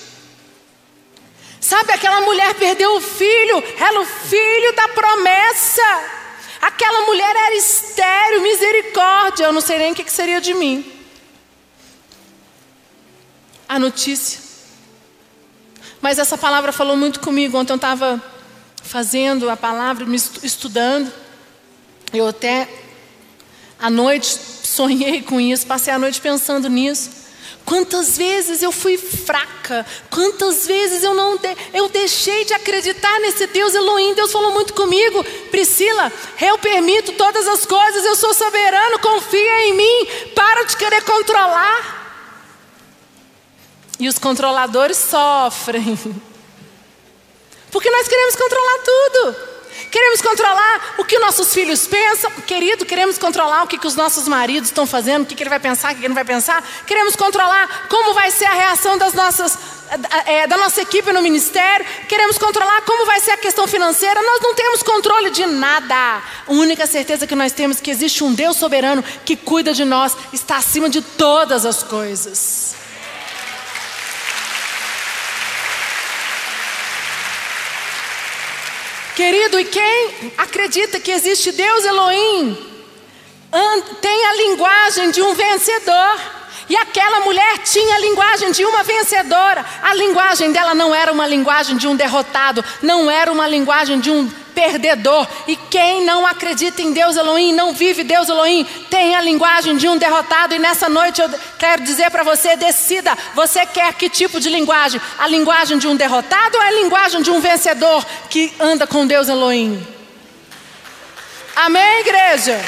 Sabe, 1.74 1.92
aquela 1.92 2.22
mulher 2.22 2.54
perdeu 2.54 2.98
o 2.98 3.02
filho, 3.02 3.64
era 3.80 4.00
o 4.00 4.06
filho 4.06 4.76
da 4.76 4.90
promessa. 4.90 5.82
Aquela 6.62 7.02
mulher 7.08 7.36
era 7.36 7.56
estéreo, 7.56 8.44
misericórdia. 8.44 9.46
Eu 9.46 9.52
não 9.52 9.60
sei 9.60 9.80
nem 9.80 9.92
o 9.92 9.96
que 9.96 10.08
seria 10.12 10.40
de 10.40 10.54
mim. 10.54 10.86
A 13.68 13.80
notícia. 13.80 14.40
Mas 16.00 16.20
essa 16.20 16.38
palavra 16.38 16.72
falou 16.72 16.96
muito 16.96 17.20
comigo. 17.20 17.58
Ontem 17.58 17.74
eu 17.74 17.78
estava 17.78 18.22
fazendo 18.84 19.50
a 19.50 19.58
palavra, 19.58 20.06
me 20.06 20.16
estudando. 20.16 21.12
Eu 22.14 22.28
até 22.28 22.70
à 23.80 23.90
noite 23.90 24.28
sonhei 24.28 25.24
com 25.24 25.42
isso, 25.42 25.66
passei 25.66 25.92
a 25.92 25.98
noite 25.98 26.22
pensando 26.22 26.70
nisso. 26.70 27.23
Quantas 27.66 28.18
vezes 28.18 28.62
eu 28.62 28.72
fui 28.72 28.98
fraca, 28.98 29.86
quantas 30.10 30.68
vezes 30.68 31.02
eu 31.02 31.14
não 31.14 31.38
de, 31.38 31.56
eu 31.74 31.88
deixei 31.88 32.44
de 32.44 32.54
acreditar 32.54 33.20
nesse 33.22 33.48
Deus 33.48 33.74
Elohim. 33.74 34.14
Deus 34.14 34.32
falou 34.32 34.52
muito 34.52 34.74
comigo, 34.74 35.24
Priscila, 35.50 36.12
eu 36.42 36.58
permito 36.58 37.14
todas 37.14 37.48
as 37.48 37.66
coisas, 37.66 38.04
eu 38.04 38.16
sou 38.16 38.34
soberano, 38.34 39.00
confia 39.00 39.68
em 39.70 39.74
mim, 39.76 40.08
para 40.36 40.64
de 40.64 40.76
querer 40.76 41.04
controlar. 41.04 42.02
E 43.98 44.10
os 44.10 44.20
controladores 44.20 44.98
sofrem, 44.98 45.98
porque 47.72 47.90
nós 47.90 48.08
queremos 48.08 48.36
controlar 48.36 48.80
tudo. 48.84 49.53
Queremos 49.94 50.24
controlar 50.24 50.96
o 50.98 51.06
que 51.06 51.20
nossos 51.20 51.54
filhos 51.54 51.86
pensam, 51.86 52.32
querido, 52.48 52.84
queremos 52.84 53.20
controlar 53.20 53.62
o 53.62 53.68
que, 53.68 53.78
que 53.78 53.86
os 53.86 53.96
nossos 53.96 54.28
maridos 54.28 54.70
estão 54.70 54.88
fazendo, 54.88 55.22
o 55.22 55.26
que, 55.28 55.36
que 55.36 55.44
ele 55.44 55.52
vai 55.52 55.60
pensar, 55.60 55.90
o 55.90 55.94
que, 55.94 56.00
que 56.00 56.02
ele 56.02 56.08
não 56.08 56.16
vai 56.16 56.26
pensar. 56.26 56.68
Queremos 56.88 57.16
controlar 57.16 57.88
como 57.90 58.12
vai 58.12 58.32
ser 58.32 58.46
a 58.46 58.54
reação 58.54 58.98
das 58.98 59.14
nossas, 59.14 59.56
é, 60.26 60.48
da 60.48 60.58
nossa 60.58 60.82
equipe 60.82 61.14
no 61.14 61.22
ministério. 61.22 61.86
Queremos 62.10 62.40
controlar 62.40 62.82
como 62.82 63.06
vai 63.06 63.20
ser 63.20 63.34
a 63.34 63.38
questão 63.38 63.68
financeira. 63.68 64.20
Nós 64.24 64.42
não 64.42 64.56
temos 64.56 64.82
controle 64.82 65.30
de 65.30 65.46
nada. 65.46 66.24
A 66.48 66.52
única 66.52 66.88
certeza 66.88 67.28
que 67.28 67.36
nós 67.36 67.52
temos 67.52 67.78
é 67.78 67.82
que 67.82 67.92
existe 67.92 68.24
um 68.24 68.34
Deus 68.34 68.58
soberano 68.58 69.04
que 69.24 69.36
cuida 69.36 69.74
de 69.74 69.86
nós, 69.86 70.18
está 70.34 70.58
acima 70.58 70.90
de 70.90 71.04
todas 71.04 71.68
as 71.68 71.84
coisas. 71.84 72.83
Querido, 79.24 79.58
e 79.58 79.64
quem 79.64 80.34
acredita 80.38 81.00
que 81.00 81.10
existe 81.10 81.54
Deus 81.54 81.86
Elohim, 81.86 82.58
tem 84.02 84.26
a 84.26 84.34
linguagem 84.34 85.12
de 85.12 85.22
um 85.22 85.34
vencedor. 85.34 86.20
E 86.68 86.76
aquela 86.76 87.22
mulher 87.22 87.60
tinha 87.60 87.96
a 87.96 88.00
linguagem 88.00 88.52
de 88.52 88.66
uma 88.66 88.84
vencedora. 88.84 89.66
A 89.82 89.94
linguagem 89.94 90.52
dela 90.52 90.76
não 90.76 90.94
era 90.94 91.10
uma 91.10 91.26
linguagem 91.26 91.78
de 91.78 91.88
um 91.88 91.96
derrotado, 91.96 92.66
não 92.82 93.10
era 93.10 93.32
uma 93.32 93.48
linguagem 93.48 94.02
de 94.02 94.12
um 94.12 94.30
perdedor. 94.54 95.28
E 95.48 95.56
quem 95.56 96.04
não 96.06 96.26
acredita 96.26 96.82
em 96.82 96.94
Deus 96.94 97.16
Elohim, 97.16 97.54
não 97.54 97.74
vive 97.74 98.04
Deus 98.04 98.30
Elohim, 98.30 98.66
tem 98.90 99.16
a 99.16 99.22
linguagem 99.22 99.78
de 99.78 99.88
um 99.88 99.98
derrotado. 99.98 100.56
E 100.56 100.60
nessa 100.60 100.88
noite 100.90 101.22
eu 101.22 101.30
quero 101.60 101.84
dizer 101.84 102.10
para 102.10 102.24
você: 102.24 102.56
decida, 102.56 103.18
você 103.34 103.66
quer 103.66 103.94
que 103.94 104.10
tipo 104.10 104.40
de 104.40 104.50
linguagem? 104.50 105.02
A 105.20 105.28
linguagem 105.28 105.78
de 105.78 105.88
um 105.88 105.96
derrotado 105.96 106.58
ou 106.58 106.64
a 106.64 106.72
linguagem 106.72 107.22
de 107.22 107.32
um 107.32 107.40
vencedor 107.40 108.06
que 108.30 108.54
anda 108.60 108.88
com 108.88 109.06
Deus 109.06 109.28
Elohim? 109.28 109.86
Amém, 111.56 112.00
igreja? 112.00 112.60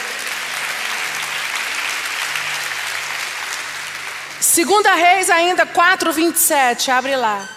Segunda 4.39 4.93
Reis 4.93 5.29
ainda 5.29 5.65
4, 5.65 6.13
27, 6.13 6.91
abre 6.91 7.15
lá. 7.15 7.49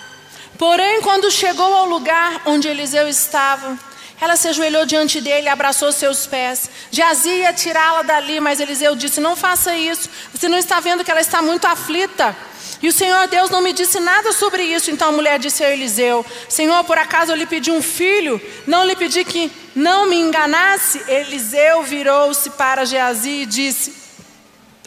Porém, 0.59 1.01
quando 1.01 1.31
chegou 1.31 1.73
ao 1.73 1.87
lugar 1.87 2.43
onde 2.45 2.67
Eliseu 2.67 3.07
estava, 3.07 3.79
ela 4.21 4.37
se 4.37 4.49
ajoelhou 4.49 4.85
diante 4.85 5.21
dele 5.21 5.49
abraçou 5.49 5.93
seus 5.93 6.27
pés. 6.27 6.69
Jazia 6.91 7.53
tirá-la 7.53 8.03
dali, 8.03 8.41
mas 8.41 8.59
Eliseu 8.59 8.97
disse: 8.97 9.21
Não 9.21 9.37
faça 9.37 9.77
isso. 9.77 10.09
Você 10.35 10.49
não 10.49 10.59
está 10.59 10.81
vendo 10.81 11.05
que 11.05 11.11
ela 11.11 11.21
está 11.21 11.41
muito 11.41 11.67
aflita. 11.67 12.37
E 12.83 12.89
o 12.89 12.93
Senhor 12.93 13.29
Deus 13.29 13.49
não 13.49 13.61
me 13.61 13.73
disse 13.73 14.01
nada 14.01 14.33
sobre 14.33 14.63
isso. 14.65 14.91
Então 14.91 15.09
a 15.11 15.13
mulher 15.13 15.39
disse 15.39 15.63
a 15.63 15.71
Eliseu: 15.71 16.27
Senhor, 16.49 16.83
por 16.83 16.99
acaso 16.99 17.31
eu 17.31 17.37
lhe 17.37 17.47
pedi 17.47 17.71
um 17.71 17.81
filho? 17.81 18.41
Não 18.67 18.85
lhe 18.85 18.97
pedi 18.97 19.25
que 19.25 19.53
não 19.75 20.09
me 20.09 20.17
enganasse? 20.17 21.01
Eliseu 21.07 21.85
virou-se 21.85 22.51
para 22.51 22.85
Geazi 22.85 23.43
e 23.43 23.47
disse: 23.47 23.95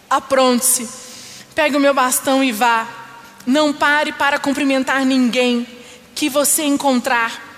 Apronte-se, 0.09 0.89
pegue 1.55 1.77
o 1.77 1.79
meu 1.79 1.93
bastão 1.93 2.43
e 2.43 2.51
vá. 2.51 2.85
Não 3.45 3.71
pare 3.71 4.11
para 4.11 4.37
cumprimentar 4.37 5.05
ninguém 5.05 5.65
que 6.13 6.29
você 6.29 6.63
encontrar 6.63 7.50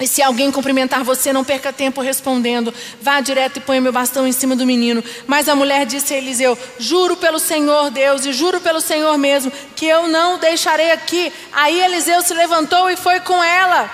E 0.00 0.08
se 0.08 0.20
alguém 0.20 0.50
cumprimentar 0.50 1.04
você, 1.04 1.32
não 1.32 1.44
perca 1.44 1.72
tempo 1.72 2.00
respondendo. 2.00 2.74
Vá 3.00 3.20
direto 3.20 3.58
e 3.58 3.60
ponha 3.60 3.80
meu 3.80 3.92
bastão 3.92 4.26
em 4.26 4.32
cima 4.32 4.56
do 4.56 4.66
menino. 4.66 5.04
Mas 5.26 5.48
a 5.48 5.54
mulher 5.54 5.86
disse 5.86 6.12
a 6.12 6.18
Eliseu: 6.18 6.58
Juro 6.78 7.16
pelo 7.16 7.38
Senhor 7.38 7.90
Deus 7.90 8.26
e 8.26 8.32
juro 8.32 8.60
pelo 8.60 8.80
Senhor 8.80 9.16
mesmo 9.16 9.52
que 9.76 9.86
eu 9.86 10.08
não 10.08 10.34
o 10.34 10.38
deixarei 10.38 10.90
aqui. 10.90 11.32
Aí 11.52 11.80
Eliseu 11.80 12.22
se 12.22 12.34
levantou 12.34 12.90
e 12.90 12.96
foi 12.96 13.20
com 13.20 13.42
ela. 13.42 13.88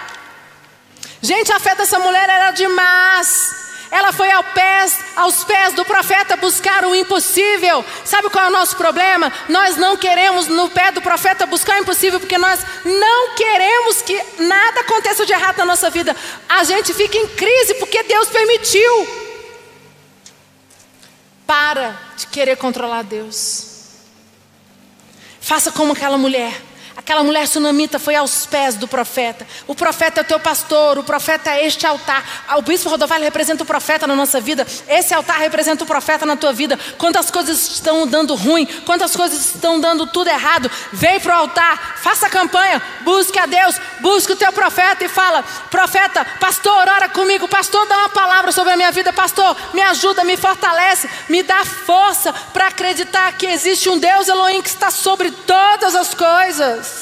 Gente, 1.21 1.53
a 1.53 1.61
fé 1.61 1.75
dessa 1.75 1.99
mulher 1.99 2.29
era 2.31 2.51
demais. 2.51 3.60
Ela 3.91 4.13
foi 4.13 4.31
ao 4.31 4.45
pés, 4.45 4.99
aos 5.17 5.43
pés 5.43 5.75
do 5.75 5.85
profeta 5.85 6.37
buscar 6.37 6.85
o 6.85 6.95
impossível. 6.95 7.85
Sabe 8.05 8.31
qual 8.31 8.45
é 8.45 8.49
o 8.49 8.53
nosso 8.53 8.77
problema? 8.77 9.33
Nós 9.49 9.77
não 9.77 9.97
queremos 9.97 10.47
no 10.47 10.71
pé 10.71 10.93
do 10.93 11.03
profeta 11.03 11.45
buscar 11.45 11.77
o 11.77 11.83
impossível 11.83 12.21
porque 12.21 12.39
nós 12.39 12.61
não 12.85 13.35
queremos 13.35 14.01
que 14.03 14.23
nada 14.39 14.81
aconteça 14.81 15.27
de 15.27 15.33
errado 15.33 15.59
na 15.59 15.65
nossa 15.65 15.91
vida. 15.91 16.15
A 16.49 16.63
gente 16.63 16.95
fica 16.95 17.19
em 17.19 17.27
crise 17.29 17.75
porque 17.75 18.03
Deus 18.05 18.29
permitiu. 18.29 19.09
Para 21.45 21.99
de 22.17 22.29
querer 22.29 22.57
controlar 22.57 23.03
Deus. 23.03 23.67
Faça 25.41 25.73
como 25.73 25.95
aquela 25.95 26.17
mulher. 26.17 26.70
Aquela 27.11 27.25
mulher 27.25 27.49
sunamita 27.49 27.99
foi 27.99 28.15
aos 28.15 28.47
pés 28.47 28.77
do 28.77 28.87
profeta. 28.87 29.45
O 29.67 29.75
profeta 29.75 30.21
é 30.21 30.23
o 30.23 30.25
teu 30.25 30.39
pastor, 30.39 30.97
o 30.97 31.03
profeta 31.03 31.51
é 31.51 31.67
este 31.67 31.85
altar. 31.85 32.25
Ah, 32.47 32.57
o 32.57 32.63
bispo 32.63 32.89
Rodovalho 32.89 33.25
representa 33.25 33.65
o 33.65 33.67
profeta 33.67 34.07
na 34.07 34.15
nossa 34.15 34.41
vida. 34.41 34.65
Esse 34.87 35.13
altar 35.13 35.41
representa 35.41 35.83
o 35.83 35.87
profeta 35.89 36.25
na 36.25 36.37
tua 36.37 36.53
vida. 36.53 36.79
Quantas 36.99 37.29
coisas 37.29 37.69
estão 37.69 38.07
dando 38.07 38.37
ruim, 38.37 38.65
quantas 38.87 39.17
coisas 39.17 39.57
estão 39.57 39.81
dando 39.81 40.07
tudo 40.07 40.31
errado. 40.31 40.71
Vem 40.93 41.19
para 41.19 41.35
o 41.35 41.41
altar, 41.41 41.97
faça 42.01 42.31
campanha, 42.31 42.81
busque 43.01 43.41
a 43.41 43.47
Deus, 43.47 43.75
busque 43.99 44.35
o 44.35 44.37
teu 44.37 44.53
profeta 44.53 45.05
e 45.05 45.09
fala: 45.09 45.43
Profeta, 45.69 46.25
pastor, 46.39 46.89
ora 46.89 47.09
comigo. 47.09 47.49
Pastor, 47.49 47.89
dá 47.89 47.99
uma 47.99 48.11
palavra 48.11 48.53
sobre 48.53 48.75
a 48.75 48.77
minha 48.77 48.93
vida. 48.93 49.13
Pastor, 49.13 49.57
me 49.75 49.83
ajuda, 49.83 50.23
me 50.23 50.37
fortalece, 50.37 51.11
me 51.29 51.43
dá 51.43 51.65
força 51.65 52.33
para 52.53 52.69
acreditar 52.69 53.33
que 53.33 53.47
existe 53.47 53.89
um 53.89 53.99
Deus 53.99 54.29
Elohim 54.29 54.63
que 54.63 54.69
está 54.69 54.93
sobre 54.93 55.33
todas 55.33 55.97
as 55.97 56.15
coisas. 56.15 57.00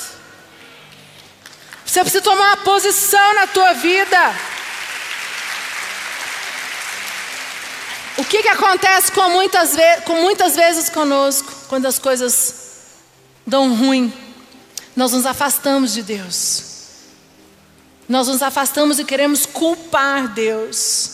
Você 1.88 2.01
precisa 2.03 2.22
tomar 2.22 2.48
uma 2.48 2.57
posição 2.59 3.35
na 3.35 3.46
tua 3.46 3.72
vida. 3.72 4.37
O 8.18 8.24
que, 8.24 8.42
que 8.42 8.48
acontece 8.48 9.11
com 9.11 9.31
muitas, 9.31 9.74
com 10.05 10.16
muitas 10.16 10.55
vezes 10.55 10.90
conosco, 10.90 11.51
quando 11.66 11.87
as 11.87 11.98
coisas 11.98 12.72
dão 13.46 13.74
ruim? 13.74 14.12
Nós 14.94 15.12
nos 15.12 15.24
afastamos 15.24 15.94
de 15.94 16.03
Deus. 16.03 16.62
Nós 18.07 18.29
nos 18.29 18.42
afastamos 18.42 18.98
e 18.98 19.05
queremos 19.05 19.46
culpar 19.46 20.29
Deus. 20.29 21.11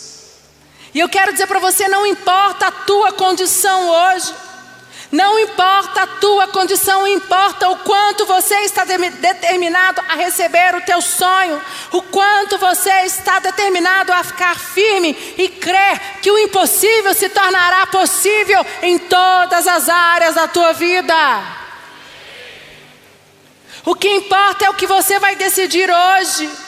E 0.93 0.99
eu 0.99 1.09
quero 1.09 1.31
dizer 1.33 1.47
para 1.47 1.61
você: 1.61 1.87
não 1.87 2.05
importa 2.05 2.67
a 2.67 2.73
tua 2.73 3.13
condição 3.13 3.91
hoje, 3.91 4.35
não 5.15 5.39
importa 5.39 6.03
a 6.03 6.07
tua 6.09 6.49
condição, 6.49 7.07
importa 7.07 7.69
o 7.69 7.77
quanto 7.77 8.27
você 8.27 8.53
está 8.63 8.85
de 8.85 8.99
determinado 8.99 10.03
a 10.09 10.17
receber 10.17 10.75
o 10.75 10.81
teu 10.81 11.01
sonho, 11.01 11.63
o 11.93 12.03
quanto 12.03 12.59
você 12.59 12.91
está 13.03 13.39
determinado 13.39 14.13
a 14.13 14.25
ficar 14.25 14.59
firme 14.59 15.17
e 15.39 15.49
crer 15.49 16.01
que 16.21 16.33
o 16.33 16.39
impossível 16.39 17.15
se 17.15 17.29
tornará 17.29 17.87
possível 17.87 18.67
em 18.83 18.99
todas 18.99 19.69
as 19.69 19.89
áreas 19.89 20.35
da 20.35 20.49
tua 20.49 20.73
vida. 20.73 21.15
O 23.85 23.95
que 23.95 24.09
importa 24.09 24.65
é 24.65 24.71
o 24.71 24.75
que 24.75 24.87
você 24.89 25.21
vai 25.21 25.37
decidir 25.37 25.89
hoje. 25.89 26.64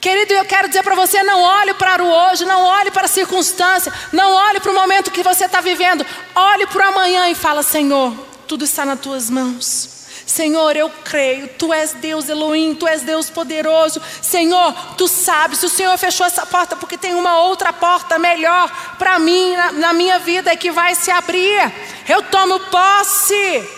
Querido, 0.00 0.32
eu 0.32 0.44
quero 0.44 0.68
dizer 0.68 0.82
para 0.82 0.94
você: 0.94 1.22
não 1.22 1.40
olhe 1.42 1.74
para 1.74 2.02
o 2.02 2.06
hoje, 2.06 2.44
não 2.44 2.62
olhe 2.62 2.90
para 2.90 3.06
a 3.06 3.08
circunstância, 3.08 3.92
não 4.12 4.32
olhe 4.32 4.60
para 4.60 4.70
o 4.70 4.74
momento 4.74 5.10
que 5.10 5.22
você 5.22 5.46
está 5.46 5.60
vivendo, 5.60 6.06
olhe 6.34 6.66
para 6.66 6.86
o 6.86 6.88
amanhã 6.88 7.28
e 7.28 7.34
fala: 7.34 7.62
Senhor, 7.62 8.12
tudo 8.46 8.64
está 8.64 8.84
nas 8.84 9.00
tuas 9.00 9.28
mãos. 9.28 9.98
Senhor, 10.24 10.76
eu 10.76 10.90
creio, 11.04 11.48
Tu 11.48 11.72
és 11.72 11.94
Deus 11.94 12.28
Elohim, 12.28 12.74
Tu 12.74 12.86
és 12.86 13.00
Deus 13.00 13.30
poderoso. 13.30 14.00
Senhor, 14.20 14.74
Tu 14.96 15.08
sabes, 15.08 15.62
o 15.62 15.70
Senhor 15.70 15.96
fechou 15.96 16.26
essa 16.26 16.44
porta, 16.44 16.76
porque 16.76 16.98
tem 16.98 17.14
uma 17.14 17.40
outra 17.40 17.72
porta 17.72 18.18
melhor 18.18 18.70
para 18.98 19.18
mim, 19.18 19.56
na, 19.56 19.72
na 19.72 19.92
minha 19.94 20.18
vida, 20.18 20.54
que 20.54 20.70
vai 20.70 20.94
se 20.94 21.10
abrir. 21.10 21.72
Eu 22.06 22.22
tomo 22.24 22.60
posse. 22.60 23.77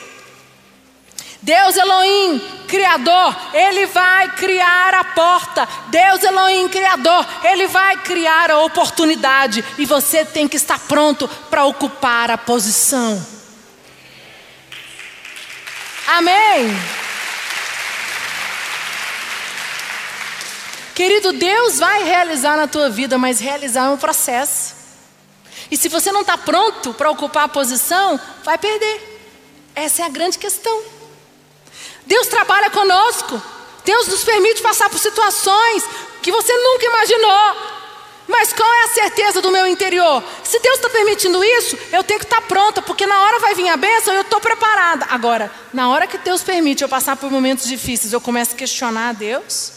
Deus 1.43 1.77
Elohim, 1.77 2.39
Criador, 2.69 3.37
Ele 3.55 3.87
vai 3.87 4.29
criar 4.35 4.95
a 4.95 5.05
porta. 5.05 5.67
Deus 5.89 6.23
Elohim, 6.23 6.69
Criador, 6.69 7.27
Ele 7.43 7.67
vai 7.67 7.97
criar 7.99 8.51
a 8.51 8.59
oportunidade. 8.59 9.65
E 9.79 9.87
você 9.87 10.25
tem 10.25 10.47
que 10.47 10.57
estar 10.57 10.79
pronto 10.81 11.27
para 11.49 11.65
ocupar 11.65 12.31
a 12.31 12.37
posição. 12.37 13.25
Amém. 16.07 16.69
Querido, 20.95 21.33
Deus 21.33 21.79
vai 21.79 22.05
realizar 22.05 22.59
na 22.59 22.67
tua 22.67 22.91
vida, 22.91 23.17
mas 23.17 23.41
realizar 23.41 23.87
é 23.87 23.89
um 23.91 23.97
processo. 23.97 24.75
E 25.71 25.77
se 25.77 25.89
você 25.89 26.13
não 26.13 26.21
está 26.21 26.37
pronto 26.37 26.93
para 26.93 27.11
ocupar 27.11 27.45
a 27.45 27.49
posição, 27.49 28.21
vai 28.45 28.59
perder. 28.59 29.23
Essa 29.75 30.03
é 30.03 30.05
a 30.05 30.11
grande 30.11 30.37
questão. 30.37 31.00
Deus 32.07 32.27
trabalha 32.27 32.71
conosco. 32.71 33.41
Deus 33.85 34.09
nos 34.09 34.25
permite 34.25 34.63
passar 34.63 34.89
por 34.89 34.99
situações 34.99 35.85
que 36.23 36.31
você 36.31 36.53
nunca 36.53 36.87
imaginou. 36.87 37.81
Mas 38.31 38.53
qual 38.53 38.73
é 38.73 38.85
a 38.85 38.89
certeza 38.89 39.43
do 39.43 39.51
meu 39.51 39.67
interior? 39.67 40.23
Se 40.45 40.61
Deus 40.61 40.77
está 40.77 40.89
permitindo 40.89 41.43
isso, 41.43 41.77
eu 41.93 42.05
tenho 42.05 42.21
que 42.21 42.27
estar 42.27 42.41
tá 42.41 42.47
pronta, 42.47 42.81
porque 42.81 43.05
na 43.05 43.21
hora 43.23 43.41
vai 43.41 43.57
vir 43.57 43.69
a 43.69 43.77
bênção 43.77 44.15
e 44.15 44.19
eu 44.19 44.23
estou 44.23 44.41
preparada. 44.41 45.07
Agora, 45.11 45.51
na 45.73 45.89
hora 45.89 46.07
que 46.07 46.17
Deus 46.19 46.43
permite 46.43 46.83
eu 46.83 46.89
passar 46.89 47.17
por 47.17 47.29
momentos 47.31 47.67
difíceis, 47.67 48.13
eu 48.13 48.21
começo 48.21 48.55
a 48.55 48.57
questionar 48.57 49.09
a 49.09 49.13
Deus, 49.13 49.73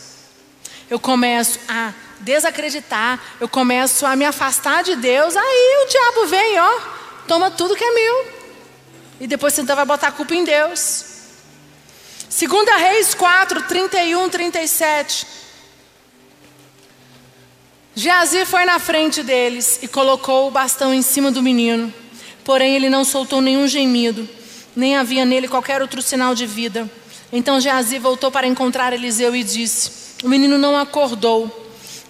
eu 0.88 1.00
começo 1.00 1.60
a 1.68 1.94
desacreditar, 2.20 3.20
eu 3.40 3.50
começo 3.50 4.06
a 4.06 4.16
me 4.16 4.24
afastar 4.24 4.84
de 4.84 4.96
Deus, 4.96 5.36
aí 5.36 5.84
o 5.84 5.90
diabo 5.90 6.28
vem, 6.28 6.60
ó, 6.60 6.80
toma 7.28 7.50
tudo 7.50 7.76
que 7.76 7.84
é 7.84 7.92
meu. 7.92 8.28
E 9.20 9.26
depois 9.26 9.54
você 9.54 9.64
vai 9.64 9.86
botar 9.86 10.10
a 10.10 10.12
culpa 10.12 10.36
em 10.36 10.44
Deus. 10.44 11.13
Segunda 12.36 12.78
Reis 12.78 13.14
4, 13.14 13.62
31, 13.62 14.28
37. 14.28 15.28
Geazir 17.94 18.48
foi 18.48 18.66
na 18.66 18.80
frente 18.80 19.22
deles 19.22 19.78
e 19.84 19.88
colocou 19.88 20.48
o 20.48 20.52
bastão 20.52 20.92
em 20.92 21.04
cima 21.04 21.32
do 21.32 21.44
menino. 21.44 21.94
Porém, 22.44 22.76
ele 22.76 22.90
não 22.90 23.06
soltou 23.06 23.40
nenhum 23.40 23.68
gemido, 23.68 24.28
nem 24.76 24.98
havia 24.98 25.26
nele 25.26 25.48
qualquer 25.48 25.80
outro 25.80 26.02
sinal 26.02 26.34
de 26.34 26.48
vida. 26.48 26.90
Então 27.32 27.62
Geazir 27.62 28.02
voltou 28.02 28.32
para 28.32 28.48
encontrar 28.48 28.94
Eliseu 28.94 29.36
e 29.36 29.44
disse: 29.44 29.92
O 30.24 30.28
menino 30.28 30.58
não 30.58 30.76
acordou. 30.76 31.63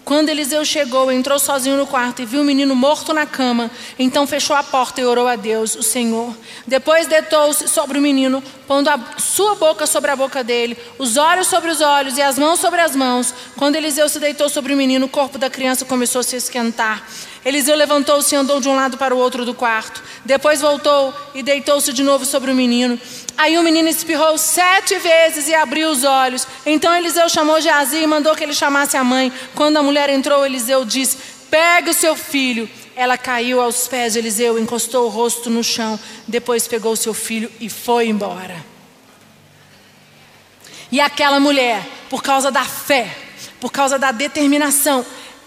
Quando 0.06 0.28
Eliseu 0.28 0.66
chegou, 0.66 1.10
entrou 1.10 1.40
sozinho 1.40 1.78
no 1.78 1.88
quarto 1.88 2.22
e 2.22 2.26
viu 2.26 2.42
o 2.42 2.44
menino 2.44 2.76
morto 2.76 3.14
na 3.14 3.26
cama. 3.26 3.72
Então 3.98 4.28
fechou 4.28 4.54
a 4.54 4.62
porta 4.62 5.00
e 5.00 5.06
orou 5.06 5.28
a 5.28 5.38
Deus, 5.38 5.76
o 5.76 5.84
Senhor. 5.84 6.36
Depois 6.68 7.08
deitou-se 7.08 7.70
sobre 7.70 7.98
o 7.98 8.02
menino, 8.02 8.44
pondo 8.68 8.90
a 8.90 9.00
sua 9.18 9.56
boca 9.56 9.88
sobre 9.88 10.12
a 10.12 10.16
boca 10.16 10.44
dele, 10.44 10.78
os 11.00 11.16
olhos 11.16 11.48
sobre 11.48 11.72
os 11.72 11.80
olhos 11.80 12.18
e 12.18 12.22
as 12.22 12.38
mãos 12.38 12.60
sobre 12.60 12.82
as 12.82 12.96
mãos. 12.96 13.34
Quando 13.56 13.78
Eliseu 13.78 14.10
se 14.10 14.20
deitou 14.20 14.50
sobre 14.50 14.74
o 14.74 14.78
menino, 14.78 15.06
o 15.06 15.10
corpo 15.10 15.38
da 15.38 15.50
criança 15.50 15.86
começou 15.86 16.20
a 16.20 16.24
se 16.24 16.36
esquentar. 16.36 17.08
Eliseu 17.46 17.76
levantou-se 17.76 18.34
e 18.34 18.38
andou 18.38 18.62
de 18.62 18.70
um 18.70 18.76
lado 18.76 18.98
para 18.98 19.14
o 19.14 19.18
outro 19.18 19.46
do 19.46 19.54
quarto. 19.54 20.02
Depois 20.24 20.62
voltou 20.62 21.14
e 21.36 21.44
deitou-se 21.44 21.92
de 21.92 22.04
novo 22.04 22.26
sobre 22.26 22.52
o 22.52 22.56
menino. 22.56 23.00
Aí 23.38 23.58
o 23.58 23.64
menino 23.64 23.90
espirrou 23.90 24.38
sete 24.38 24.98
vezes 25.00 25.48
e 25.48 25.56
abriu 25.56 25.90
os 25.90 26.04
olhos. 26.04 26.48
Então 26.66 26.96
Eliseu 26.96 27.28
chamou 27.28 27.60
Geazi 27.60 27.98
e 27.98 28.08
mandou 28.08 28.36
que 28.36 28.44
ele 28.44 28.54
chamasse 28.54 28.96
a 28.96 29.04
mãe. 29.04 29.32
Quando 29.56 29.78
a 29.78 29.84
mulher 29.84 30.10
entrou, 30.10 30.46
Eliseu 30.46 30.86
disse: 30.86 31.18
Pegue 31.50 31.90
o 31.90 31.94
seu 31.94 32.16
filho. 32.16 32.70
Ela 32.96 33.18
caiu 33.18 33.60
aos 33.60 33.88
pés 33.88 34.14
de 34.14 34.20
Eliseu, 34.20 34.60
encostou 34.60 35.06
o 35.06 35.10
rosto 35.10 35.50
no 35.50 35.64
chão. 35.64 36.00
Depois 36.28 36.68
pegou 36.68 36.96
seu 36.96 37.14
filho 37.14 37.52
e 37.60 37.70
foi 37.70 38.08
embora. 38.08 38.64
E 40.92 41.02
aquela 41.02 41.40
mulher, 41.40 41.84
por 42.08 42.22
causa 42.22 42.52
da 42.52 42.64
fé, 42.64 43.18
por 43.60 43.72
causa 43.72 43.98
da 43.98 44.12
determinação, 44.12 45.04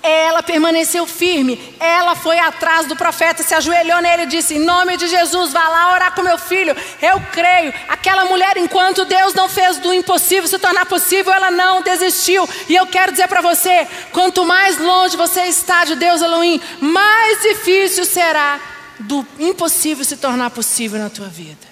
ela 0.07 0.43
permaneceu 0.43 1.07
firme. 1.07 1.75
Ela 1.81 2.15
foi 2.15 2.39
atrás 2.39 2.87
do 2.87 2.95
profeta, 2.95 3.43
se 3.43 3.55
ajoelhou 3.55 4.01
nele 4.01 4.23
e 4.23 4.27
disse: 4.27 4.55
Em 4.55 4.59
nome 4.59 4.97
de 4.97 5.09
Jesus, 5.09 5.53
vá 5.53 5.69
lá 5.69 5.93
orar 5.93 6.15
com 6.15 6.23
meu 6.23 6.39
filho. 6.39 6.77
Eu 7.03 7.21
creio. 7.33 7.75
Aquela 7.89 8.25
mulher, 8.27 8.57
enquanto 8.57 9.05
Deus 9.05 9.35
não 9.35 9.49
fez 9.49 9.79
do 9.79 9.93
impossível 9.93 10.49
se 10.49 10.59
tornar 10.59 10.87
possível, 10.87 11.33
ela 11.33 11.51
não 11.51 11.83
desistiu. 11.83 12.49
E 12.69 12.75
eu 12.75 12.87
quero 12.87 13.13
dizer 13.13 13.27
para 13.27 13.41
você: 13.41 13.87
quanto 14.13 14.45
mais 14.45 14.79
longe 14.79 15.17
você 15.17 15.43
está 15.43 15.85
de 15.85 15.97
Deus 15.97 16.23
Elohim, 16.23 16.61
mais 16.81 17.43
difícil 17.43 18.05
será 18.05 18.61
do 19.01 19.27
impossível 19.39 20.05
se 20.05 20.17
tornar 20.17 20.51
possível 20.51 21.01
na 21.01 21.11
tua 21.11 21.27
vida. 21.27 21.67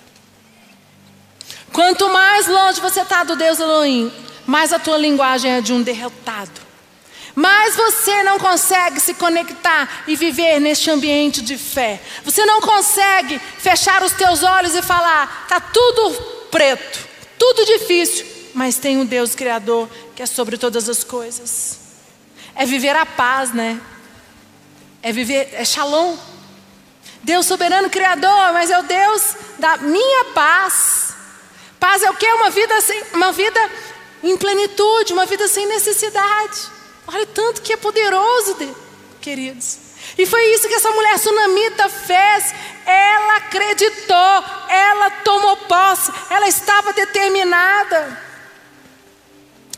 Quanto 1.73 2.09
mais 2.09 2.47
longe 2.47 2.81
você 2.81 3.01
está 3.01 3.25
do 3.25 3.35
Deus 3.37 3.59
Elohim, 3.59 4.12
mais 4.47 4.73
a 4.73 4.79
tua 4.79 4.99
linguagem 4.99 5.51
é 5.51 5.61
de 5.61 5.73
um 5.73 5.83
derrotado 5.83 6.63
Mas 7.35 7.75
você 7.75 8.23
não 8.23 8.38
consegue 8.38 9.01
se 9.01 9.14
conectar 9.14 10.05
e 10.07 10.14
viver 10.14 10.61
neste 10.61 10.88
ambiente 10.90 11.42
de 11.42 11.59
fé. 11.59 12.01
Você 12.25 12.47
não 12.47 12.61
consegue 12.61 13.40
fechar 13.59 14.03
os 14.05 14.12
teus 14.12 14.42
olhos 14.42 14.75
e 14.75 14.83
falar: 14.83 15.47
tá 15.49 15.59
tudo 15.59 16.12
preto, 16.51 17.09
tudo 17.37 17.64
difícil, 17.64 18.25
mas 18.55 18.77
tem 18.77 18.99
um 18.99 19.05
Deus 19.05 19.35
criador 19.35 19.88
que 20.14 20.23
é 20.23 20.27
sobre 20.27 20.57
todas 20.57 20.88
as 20.88 21.03
coisas. 21.03 21.81
É 22.55 22.64
viver 22.64 22.94
a 22.94 23.05
paz, 23.05 23.53
né? 23.53 23.81
É 25.03 25.11
viver, 25.11 25.51
é 25.55 25.64
shalom. 25.64 26.16
Deus 27.25 27.47
soberano 27.47 27.90
criador, 27.90 28.53
mas 28.53 28.70
é 28.70 28.79
o 28.79 28.83
Deus 28.83 29.35
da 29.59 29.79
minha 29.79 30.27
paz. 30.27 31.14
Paz 31.81 32.03
é 32.03 32.11
o 32.11 32.14
que? 32.14 32.27
Uma 32.27 32.51
vida, 32.51 32.81
sem, 32.81 33.03
uma 33.14 33.33
vida 33.33 33.70
em 34.23 34.37
plenitude, 34.37 35.12
uma 35.12 35.27
vida 35.27 35.49
sem 35.49 35.66
necessidade. 35.66 36.75
Olha 37.06 37.26
tanto 37.26 37.62
que 37.62 37.72
é 37.72 37.76
poderoso, 37.76 38.56
queridos. 39.20 39.78
E 40.16 40.26
foi 40.26 40.42
isso 40.54 40.68
que 40.68 40.74
essa 40.74 40.90
mulher 40.90 41.18
sunamita 41.18 41.88
fez. 41.88 42.54
Ela 42.86 43.36
acreditou, 43.36 44.44
ela 44.68 45.10
tomou 45.22 45.56
posse, 45.56 46.12
ela 46.30 46.48
estava 46.48 46.92
determinada. 46.92 48.22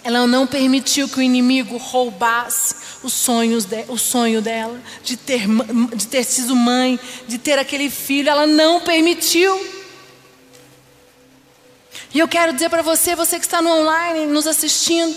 Ela 0.04 0.26
não 0.26 0.46
permitiu 0.46 1.08
que 1.08 1.18
o 1.18 1.22
inimigo 1.22 1.76
roubasse 1.78 2.76
os 3.02 3.12
sonhos 3.12 3.64
de, 3.64 3.84
o 3.88 3.98
sonho 3.98 4.40
dela 4.40 4.80
de 5.02 5.16
ter, 5.16 5.46
de 5.96 6.06
ter 6.06 6.24
sido 6.24 6.54
mãe, 6.54 6.98
de 7.26 7.38
ter 7.38 7.58
aquele 7.58 7.90
filho. 7.90 8.28
Ela 8.28 8.46
não 8.46 8.80
permitiu. 8.80 9.74
E 12.14 12.18
eu 12.18 12.28
quero 12.28 12.52
dizer 12.52 12.70
para 12.70 12.82
você, 12.82 13.16
você 13.16 13.38
que 13.38 13.44
está 13.44 13.60
no 13.60 13.70
online, 13.70 14.26
nos 14.26 14.46
assistindo, 14.46 15.16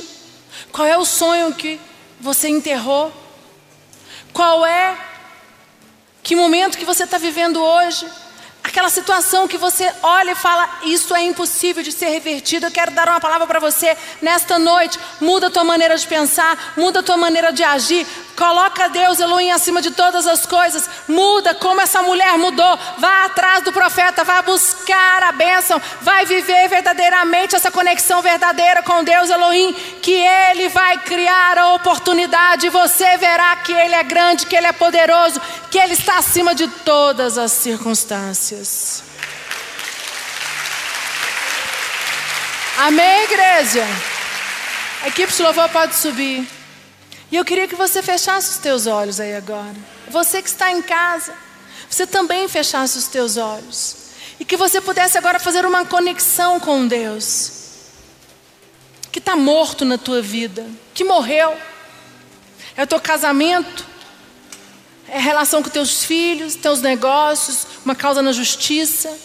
qual 0.71 0.87
é 0.87 0.97
o 0.97 1.05
sonho 1.05 1.53
que 1.53 1.79
você 2.19 2.49
enterrou? 2.49 3.11
Qual 4.33 4.65
é? 4.65 4.97
Que 6.21 6.35
momento 6.35 6.77
que 6.77 6.85
você 6.85 7.03
está 7.03 7.17
vivendo 7.17 7.61
hoje? 7.61 8.05
Aquela 8.63 8.89
situação 8.89 9.47
que 9.47 9.57
você 9.57 9.91
olha 10.03 10.31
e 10.31 10.35
fala, 10.35 10.69
isso 10.83 11.15
é 11.15 11.23
impossível 11.23 11.81
de 11.81 11.91
ser 11.91 12.09
revertido. 12.09 12.67
Eu 12.67 12.71
quero 12.71 12.91
dar 12.91 13.07
uma 13.07 13.19
palavra 13.19 13.47
para 13.47 13.59
você 13.59 13.97
nesta 14.21 14.59
noite. 14.59 14.99
Muda 15.19 15.47
a 15.47 15.49
tua 15.49 15.63
maneira 15.63 15.97
de 15.97 16.05
pensar, 16.05 16.73
muda 16.77 16.99
a 16.99 17.03
tua 17.03 17.17
maneira 17.17 17.51
de 17.51 17.63
agir. 17.63 18.05
Coloca 18.39 18.87
Deus, 18.87 19.19
Elohim, 19.19 19.51
acima 19.51 19.81
de 19.81 19.91
todas 19.91 20.25
as 20.25 20.45
coisas. 20.45 20.89
Muda 21.09 21.53
como 21.55 21.81
essa 21.81 22.01
mulher 22.01 22.37
mudou. 22.37 22.79
Vá 22.97 23.25
atrás 23.25 23.65
do 23.65 23.73
profeta, 23.73 24.23
vá 24.23 24.41
buscar 24.41 25.23
a 25.23 25.33
bênção. 25.33 25.81
Vai 26.01 26.25
viver 26.25 26.69
verdadeiramente 26.69 27.57
essa 27.57 27.69
conexão 27.69 28.21
verdadeira 28.21 28.81
com 28.81 29.03
Deus, 29.03 29.29
Elohim. 29.29 29.73
Que 30.01 30.13
Ele 30.13 30.69
vai 30.69 30.99
criar 30.99 31.57
a 31.57 31.73
oportunidade. 31.73 32.69
Você 32.69 33.17
verá 33.17 33.57
que 33.57 33.73
Ele 33.73 33.95
é 33.95 34.03
grande, 34.03 34.45
que 34.45 34.55
Ele 34.55 34.67
é 34.67 34.71
poderoso, 34.71 35.41
que 35.69 35.77
Ele 35.77 35.93
está 35.93 36.19
acima 36.19 36.55
de 36.55 36.65
todas 36.69 37.37
as 37.37 37.51
circunstâncias. 37.51 39.03
Amém, 42.77 43.23
igreja? 43.25 43.85
A 45.03 45.09
equipe 45.09 45.33
de 45.33 45.43
louvor 45.43 45.67
pode 45.67 45.93
subir. 45.93 46.58
E 47.31 47.35
eu 47.35 47.45
queria 47.45 47.67
que 47.67 47.75
você 47.75 48.01
fechasse 48.01 48.51
os 48.51 48.57
teus 48.57 48.87
olhos 48.87 49.19
aí 49.19 49.35
agora. 49.35 49.75
Você 50.09 50.41
que 50.41 50.49
está 50.49 50.71
em 50.71 50.81
casa, 50.81 51.33
você 51.89 52.07
também 52.07 52.47
fechasse 52.47 52.97
os 52.97 53.07
teus 53.07 53.37
olhos. 53.37 53.97
E 54.39 54.45
que 54.45 54.57
você 54.57 54.79
pudesse 54.79 55.17
agora 55.17 55.39
fazer 55.39 55.65
uma 55.65 55.85
conexão 55.85 56.59
com 56.59 56.87
Deus. 56.87 57.51
Que 59.11 59.19
está 59.19 59.35
morto 59.35 59.85
na 59.85 59.97
tua 59.97 60.21
vida, 60.21 60.65
que 60.93 61.03
morreu. 61.03 61.55
É 62.75 62.83
o 62.83 62.87
teu 62.87 62.99
casamento, 62.99 63.85
é 65.07 65.17
a 65.17 65.21
relação 65.21 65.61
com 65.61 65.69
teus 65.69 66.03
filhos, 66.03 66.55
teus 66.55 66.81
negócios, 66.81 67.65
uma 67.83 67.95
causa 67.95 68.21
na 68.21 68.31
justiça, 68.31 69.15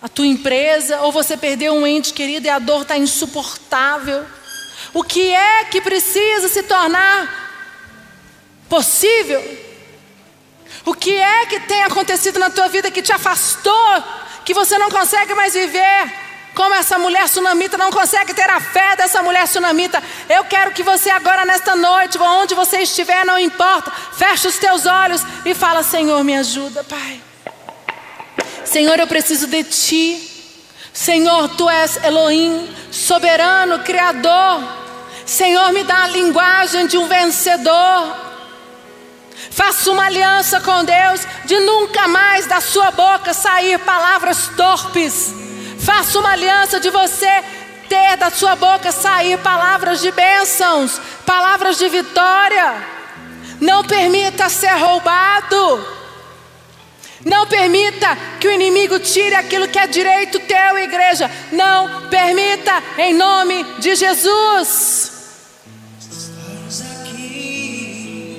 a 0.00 0.08
tua 0.08 0.26
empresa, 0.26 1.00
ou 1.00 1.10
você 1.10 1.36
perdeu 1.36 1.74
um 1.74 1.86
ente 1.86 2.12
querido 2.12 2.46
e 2.46 2.50
a 2.50 2.58
dor 2.58 2.82
está 2.82 2.96
insuportável. 2.96 4.24
O 4.92 5.02
que 5.02 5.32
é 5.32 5.64
que 5.64 5.80
precisa 5.80 6.48
se 6.48 6.62
tornar 6.62 7.46
possível? 8.68 9.42
O 10.84 10.94
que 10.94 11.14
é 11.14 11.46
que 11.46 11.60
tem 11.60 11.82
acontecido 11.82 12.38
na 12.38 12.50
tua 12.50 12.68
vida 12.68 12.90
que 12.90 13.02
te 13.02 13.12
afastou, 13.12 14.04
que 14.44 14.54
você 14.54 14.78
não 14.78 14.90
consegue 14.90 15.34
mais 15.34 15.54
viver? 15.54 16.12
Como 16.54 16.74
essa 16.74 16.98
mulher 16.98 17.28
sunamita 17.28 17.76
não 17.76 17.90
consegue 17.90 18.34
ter 18.34 18.48
a 18.50 18.58
fé 18.58 18.96
dessa 18.96 19.22
mulher 19.22 19.46
sunamita. 19.46 20.02
Eu 20.28 20.44
quero 20.44 20.72
que 20.72 20.82
você 20.82 21.10
agora 21.10 21.44
nesta 21.44 21.76
noite, 21.76 22.18
onde 22.18 22.54
você 22.54 22.78
estiver, 22.78 23.24
não 23.24 23.38
importa, 23.38 23.92
feche 24.16 24.48
os 24.48 24.58
teus 24.58 24.86
olhos 24.86 25.22
e 25.44 25.54
fala: 25.54 25.82
Senhor, 25.82 26.24
me 26.24 26.36
ajuda, 26.36 26.82
Pai. 26.82 27.20
Senhor, 28.64 28.98
eu 28.98 29.06
preciso 29.06 29.46
de 29.46 29.62
Ti. 29.62 30.27
Senhor, 30.98 31.48
Tu 31.50 31.70
és 31.70 31.96
Elohim, 32.02 32.68
soberano, 32.90 33.78
Criador. 33.84 34.64
Senhor, 35.24 35.72
me 35.72 35.84
dá 35.84 36.02
a 36.02 36.08
linguagem 36.08 36.88
de 36.88 36.98
um 36.98 37.06
vencedor. 37.06 38.16
Faça 39.52 39.92
uma 39.92 40.06
aliança 40.06 40.60
com 40.60 40.84
Deus 40.84 41.20
de 41.44 41.56
nunca 41.60 42.08
mais 42.08 42.46
da 42.46 42.60
sua 42.60 42.90
boca 42.90 43.32
sair 43.32 43.78
palavras 43.78 44.48
torpes. 44.56 45.32
Faça 45.78 46.18
uma 46.18 46.32
aliança 46.32 46.80
de 46.80 46.90
você 46.90 47.44
ter 47.88 48.16
da 48.16 48.28
sua 48.28 48.56
boca 48.56 48.90
sair 48.90 49.38
palavras 49.38 50.00
de 50.00 50.10
bênçãos, 50.10 51.00
palavras 51.24 51.78
de 51.78 51.88
vitória. 51.88 52.74
Não 53.60 53.84
permita 53.84 54.48
ser 54.48 54.74
roubado. 54.74 55.98
Não 57.24 57.46
permita 57.46 58.16
que 58.38 58.46
o 58.46 58.52
inimigo 58.52 58.98
tire 59.00 59.34
aquilo 59.34 59.66
que 59.68 59.78
é 59.78 59.86
direito 59.86 60.38
teu, 60.40 60.78
igreja. 60.78 61.30
Não 61.52 62.08
permita, 62.08 62.82
em 62.98 63.14
nome 63.14 63.64
de 63.78 63.94
Jesus. 63.96 65.12
Estás 66.00 66.82
aqui, 67.02 68.34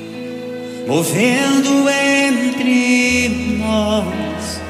movendo 0.87 1.89
entre 1.89 3.57
nós. 3.57 4.61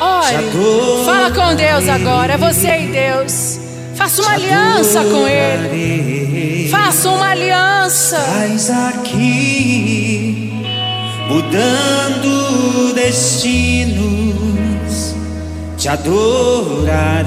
Ore, 0.00 1.04
fala 1.04 1.30
com 1.30 1.54
Deus 1.54 1.88
agora, 1.88 2.32
é 2.34 2.36
você 2.36 2.78
e 2.78 2.86
Deus. 2.88 3.60
Faça 3.94 4.22
uma 4.22 4.32
aliança 4.32 5.04
com 5.04 5.28
Ele. 5.28 6.68
Faça 6.70 7.10
uma 7.10 7.30
aliança. 7.30 8.18
Estás 8.18 8.70
aqui 8.70 9.93
mudando 11.28 12.92
destinos, 12.94 13.94
te 15.78 15.88
adorarei, 15.88 17.20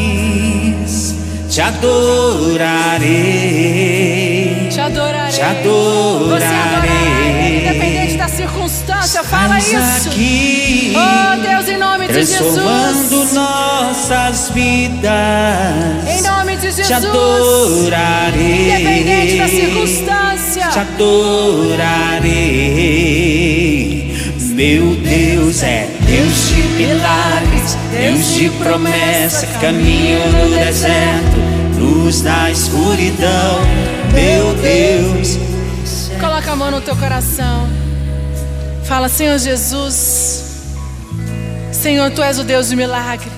te 1.49 1.61
adorarei, 1.61 3.09
Te 4.69 4.79
adorarei. 4.81 5.31
te 5.33 5.41
adorarei. 5.41 6.29
Você 6.29 6.45
adorará 6.45 8.00
Fala 9.19 9.59
isso. 9.59 9.75
aqui, 10.07 10.93
Oh 10.95 11.35
Deus, 11.41 11.67
em 11.67 11.77
nome 11.77 12.07
de 12.07 12.13
Jesus. 12.13 13.33
nossas 13.33 14.49
vidas. 14.51 15.11
Em 16.07 16.21
nome 16.21 16.55
de 16.55 16.67
Te 16.67 16.83
Jesus. 16.83 16.93
adorarei. 17.05 18.71
Independente 18.71 19.37
da 19.37 19.47
circunstância. 19.49 20.67
Te 20.69 20.79
adorarei. 23.21 24.15
Meu 24.53 24.95
Deus 24.95 25.61
é 25.63 25.89
Deus 26.01 26.47
de 26.49 26.61
milagres, 26.77 27.77
Deus 27.91 28.33
de 28.35 28.49
promessa, 28.49 29.45
caminho 29.59 30.19
no 30.31 30.49
deserto, 30.55 31.37
luz 31.79 32.21
na 32.21 32.49
escuridão. 32.49 33.59
Meu 34.13 34.53
Deus, 34.55 35.37
Coloca 36.19 36.51
a 36.51 36.55
mão 36.55 36.69
no 36.71 36.81
teu 36.81 36.95
coração. 36.95 37.80
Fala, 38.91 39.07
Senhor 39.07 39.39
Jesus. 39.39 40.43
Senhor, 41.71 42.11
tu 42.11 42.21
és 42.21 42.37
o 42.39 42.43
Deus 42.43 42.67
de 42.67 42.75
milagre. 42.75 43.31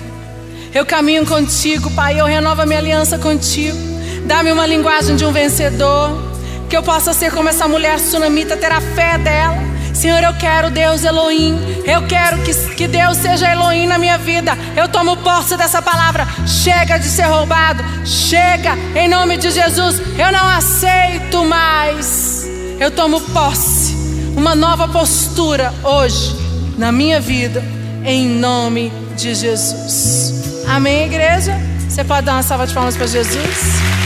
Eu 0.74 0.84
caminho 0.84 1.24
contigo, 1.24 1.88
Pai. 1.92 2.20
Eu 2.20 2.26
renovo 2.26 2.62
a 2.62 2.66
minha 2.66 2.80
aliança 2.80 3.18
contigo. 3.18 3.78
Dá-me 4.26 4.50
uma 4.50 4.66
linguagem 4.66 5.14
de 5.14 5.24
um 5.24 5.30
vencedor. 5.30 6.10
Que 6.68 6.76
eu 6.76 6.82
possa 6.82 7.12
ser 7.12 7.30
como 7.30 7.48
essa 7.48 7.68
mulher 7.68 8.00
sunamita, 8.00 8.56
ter 8.56 8.72
a 8.72 8.80
fé 8.80 9.16
dela. 9.16 9.56
Senhor, 9.94 10.20
eu 10.24 10.34
quero 10.34 10.72
Deus 10.72 11.04
Elohim. 11.04 11.56
Eu 11.86 12.04
quero 12.08 12.42
que, 12.42 12.52
que 12.74 12.88
Deus 12.88 13.16
seja 13.18 13.48
Elohim 13.48 13.86
na 13.86 13.96
minha 13.96 14.18
vida. 14.18 14.58
Eu 14.76 14.88
tomo 14.88 15.18
posse 15.18 15.56
dessa 15.56 15.80
palavra. 15.80 16.26
Chega 16.48 16.98
de 16.98 17.06
ser 17.06 17.26
roubado. 17.26 17.80
Chega, 18.04 18.76
em 18.96 19.08
nome 19.08 19.36
de 19.36 19.52
Jesus. 19.52 20.02
Eu 20.18 20.32
não 20.32 20.48
aceito 20.48 21.44
mais. 21.44 22.44
Eu 22.80 22.90
tomo 22.90 23.20
posse. 23.20 24.03
Uma 24.44 24.54
nova 24.54 24.86
postura 24.86 25.72
hoje 25.82 26.36
na 26.76 26.92
minha 26.92 27.18
vida, 27.18 27.64
em 28.04 28.28
nome 28.28 28.92
de 29.16 29.34
Jesus. 29.34 30.66
Amém, 30.68 31.06
igreja? 31.06 31.58
Você 31.88 32.04
pode 32.04 32.26
dar 32.26 32.34
uma 32.34 32.42
salva 32.42 32.66
de 32.66 32.74
palmas 32.74 32.94
para 32.94 33.06
Jesus? 33.06 34.03